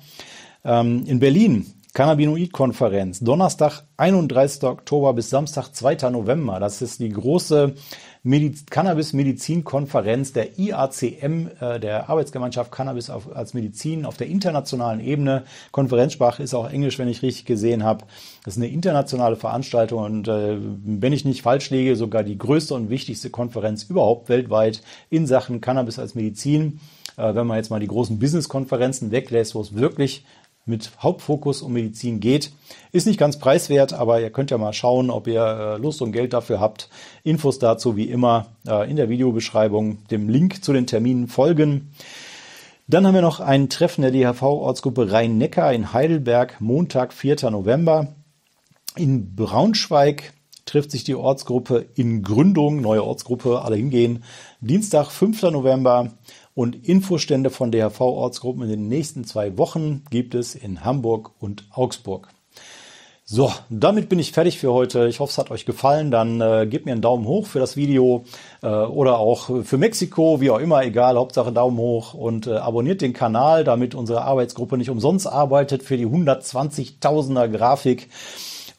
Ähm, 0.63 1.05
in 1.05 1.19
Berlin 1.19 1.73
Cannabinoid-Konferenz, 1.93 3.19
Donnerstag, 3.19 3.83
31. 3.97 4.63
Oktober 4.63 5.13
bis 5.13 5.29
Samstag, 5.29 5.73
2. 5.73 6.11
November. 6.11 6.59
Das 6.59 6.81
ist 6.81 6.99
die 6.99 7.09
große 7.09 7.73
Mediz 8.21 8.65
Cannabis-Medizin-Konferenz 8.69 10.33
der 10.33 10.59
IACM, 10.59 11.47
äh, 11.61 11.79
der 11.79 12.09
Arbeitsgemeinschaft 12.09 12.69
Cannabis 12.69 13.09
auf, 13.09 13.33
als 13.33 13.53
Medizin 13.53 14.05
auf 14.05 14.17
der 14.17 14.27
internationalen 14.27 14.99
Ebene. 14.99 15.43
Konferenzsprache 15.71 16.43
ist 16.43 16.53
auch 16.53 16.69
Englisch, 16.69 16.99
wenn 16.99 17.07
ich 17.07 17.21
richtig 17.21 17.45
gesehen 17.45 17.85
habe. 17.85 18.05
Das 18.43 18.57
ist 18.57 18.61
eine 18.61 18.71
internationale 18.71 19.37
Veranstaltung 19.37 20.03
und 20.03 20.27
äh, 20.27 20.57
wenn 20.59 21.13
ich 21.13 21.23
nicht 21.23 21.43
falsch 21.43 21.69
liege, 21.69 21.95
sogar 21.95 22.23
die 22.23 22.37
größte 22.37 22.73
und 22.73 22.89
wichtigste 22.89 23.29
Konferenz 23.29 23.83
überhaupt 23.83 24.27
weltweit 24.27 24.81
in 25.09 25.25
Sachen 25.25 25.61
Cannabis 25.61 25.97
als 25.97 26.13
Medizin. 26.13 26.81
Äh, 27.15 27.35
wenn 27.35 27.47
man 27.47 27.57
jetzt 27.57 27.69
mal 27.69 27.79
die 27.79 27.87
großen 27.87 28.19
Business-Konferenzen 28.19 29.11
weglässt, 29.11 29.55
wo 29.55 29.61
es 29.61 29.75
wirklich 29.75 30.25
mit 30.69 30.91
Hauptfokus 31.01 31.61
um 31.61 31.73
Medizin 31.73 32.21
geht. 32.21 32.51
Ist 32.93 33.07
nicht 33.07 33.19
ganz 33.19 33.39
preiswert, 33.39 33.91
aber 33.91 34.21
ihr 34.21 34.29
könnt 34.29 34.51
ja 34.51 34.57
mal 34.57 34.71
schauen, 34.71 35.09
ob 35.09 35.27
ihr 35.27 35.41
äh, 35.41 35.77
Lust 35.77 36.01
und 36.01 36.13
Geld 36.13 36.31
dafür 36.31 36.61
habt. 36.61 36.89
Infos 37.23 37.59
dazu 37.59 37.97
wie 37.97 38.05
immer 38.05 38.45
äh, 38.65 38.89
in 38.89 38.95
der 38.95 39.09
Videobeschreibung, 39.09 40.07
dem 40.07 40.29
Link 40.29 40.63
zu 40.63 40.71
den 40.71 40.87
Terminen 40.87 41.27
folgen. 41.27 41.91
Dann 42.87 43.05
haben 43.05 43.13
wir 43.13 43.21
noch 43.21 43.39
ein 43.39 43.69
Treffen 43.69 44.01
der 44.01 44.11
DHV-Ortsgruppe 44.11 45.11
Rhein-Neckar 45.11 45.73
in 45.73 45.93
Heidelberg, 45.93 46.59
Montag, 46.59 47.13
4. 47.13 47.51
November. 47.51 48.15
In 48.95 49.35
Braunschweig 49.35 50.33
trifft 50.65 50.91
sich 50.91 51.03
die 51.03 51.15
Ortsgruppe 51.15 51.85
in 51.95 52.23
Gründung, 52.23 52.81
neue 52.81 53.03
Ortsgruppe, 53.03 53.61
alle 53.61 53.75
hingehen. 53.75 54.23
Dienstag, 54.61 55.11
5. 55.11 55.43
November. 55.43 56.11
Und 56.55 56.87
Infostände 56.87 57.49
von 57.49 57.71
DHV-Ortsgruppen 57.71 58.63
in 58.63 58.69
den 58.69 58.87
nächsten 58.87 59.23
zwei 59.23 59.57
Wochen 59.57 60.03
gibt 60.09 60.35
es 60.35 60.55
in 60.55 60.83
Hamburg 60.83 61.31
und 61.39 61.65
Augsburg. 61.71 62.29
So, 63.31 63.53
damit 63.69 64.09
bin 64.09 64.17
ich 64.17 64.31
fertig 64.31 64.57
für 64.57 64.73
heute. 64.73 65.07
Ich 65.07 65.19
hoffe, 65.19 65.29
es 65.29 65.37
hat 65.37 65.51
euch 65.51 65.67
gefallen. 65.67 66.09
Dann 66.09 66.41
äh, 66.41 66.65
gebt 66.67 66.87
mir 66.87 66.93
einen 66.93 67.03
Daumen 67.03 67.27
hoch 67.27 67.45
für 67.45 67.59
das 67.59 67.77
Video 67.77 68.25
äh, 68.63 68.67
oder 68.67 69.19
auch 69.19 69.63
für 69.63 69.77
Mexiko, 69.77 70.41
wie 70.41 70.49
auch 70.49 70.57
immer, 70.57 70.83
egal, 70.83 71.15
Hauptsache 71.15 71.51
Daumen 71.51 71.77
hoch 71.77 72.15
und 72.15 72.47
äh, 72.47 72.55
abonniert 72.55 73.01
den 73.01 73.13
Kanal, 73.13 73.63
damit 73.63 73.93
unsere 73.93 74.23
Arbeitsgruppe 74.23 74.79
nicht 74.79 74.89
umsonst 74.89 75.27
arbeitet 75.27 75.83
für 75.83 75.95
die 75.95 76.07
120.000er 76.07 77.49
Grafik 77.49 78.09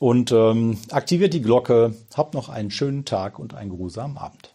und 0.01 0.33
ähm, 0.33 0.79
aktiviert 0.91 1.33
die 1.33 1.43
Glocke. 1.43 1.95
Habt 2.17 2.35
noch 2.35 2.49
einen 2.49 2.73
schönen 2.73 3.05
Tag 3.05 3.39
und 3.39 3.55
einen 3.55 3.71
geruhsamen 3.71 4.19
Abend. 4.19 4.53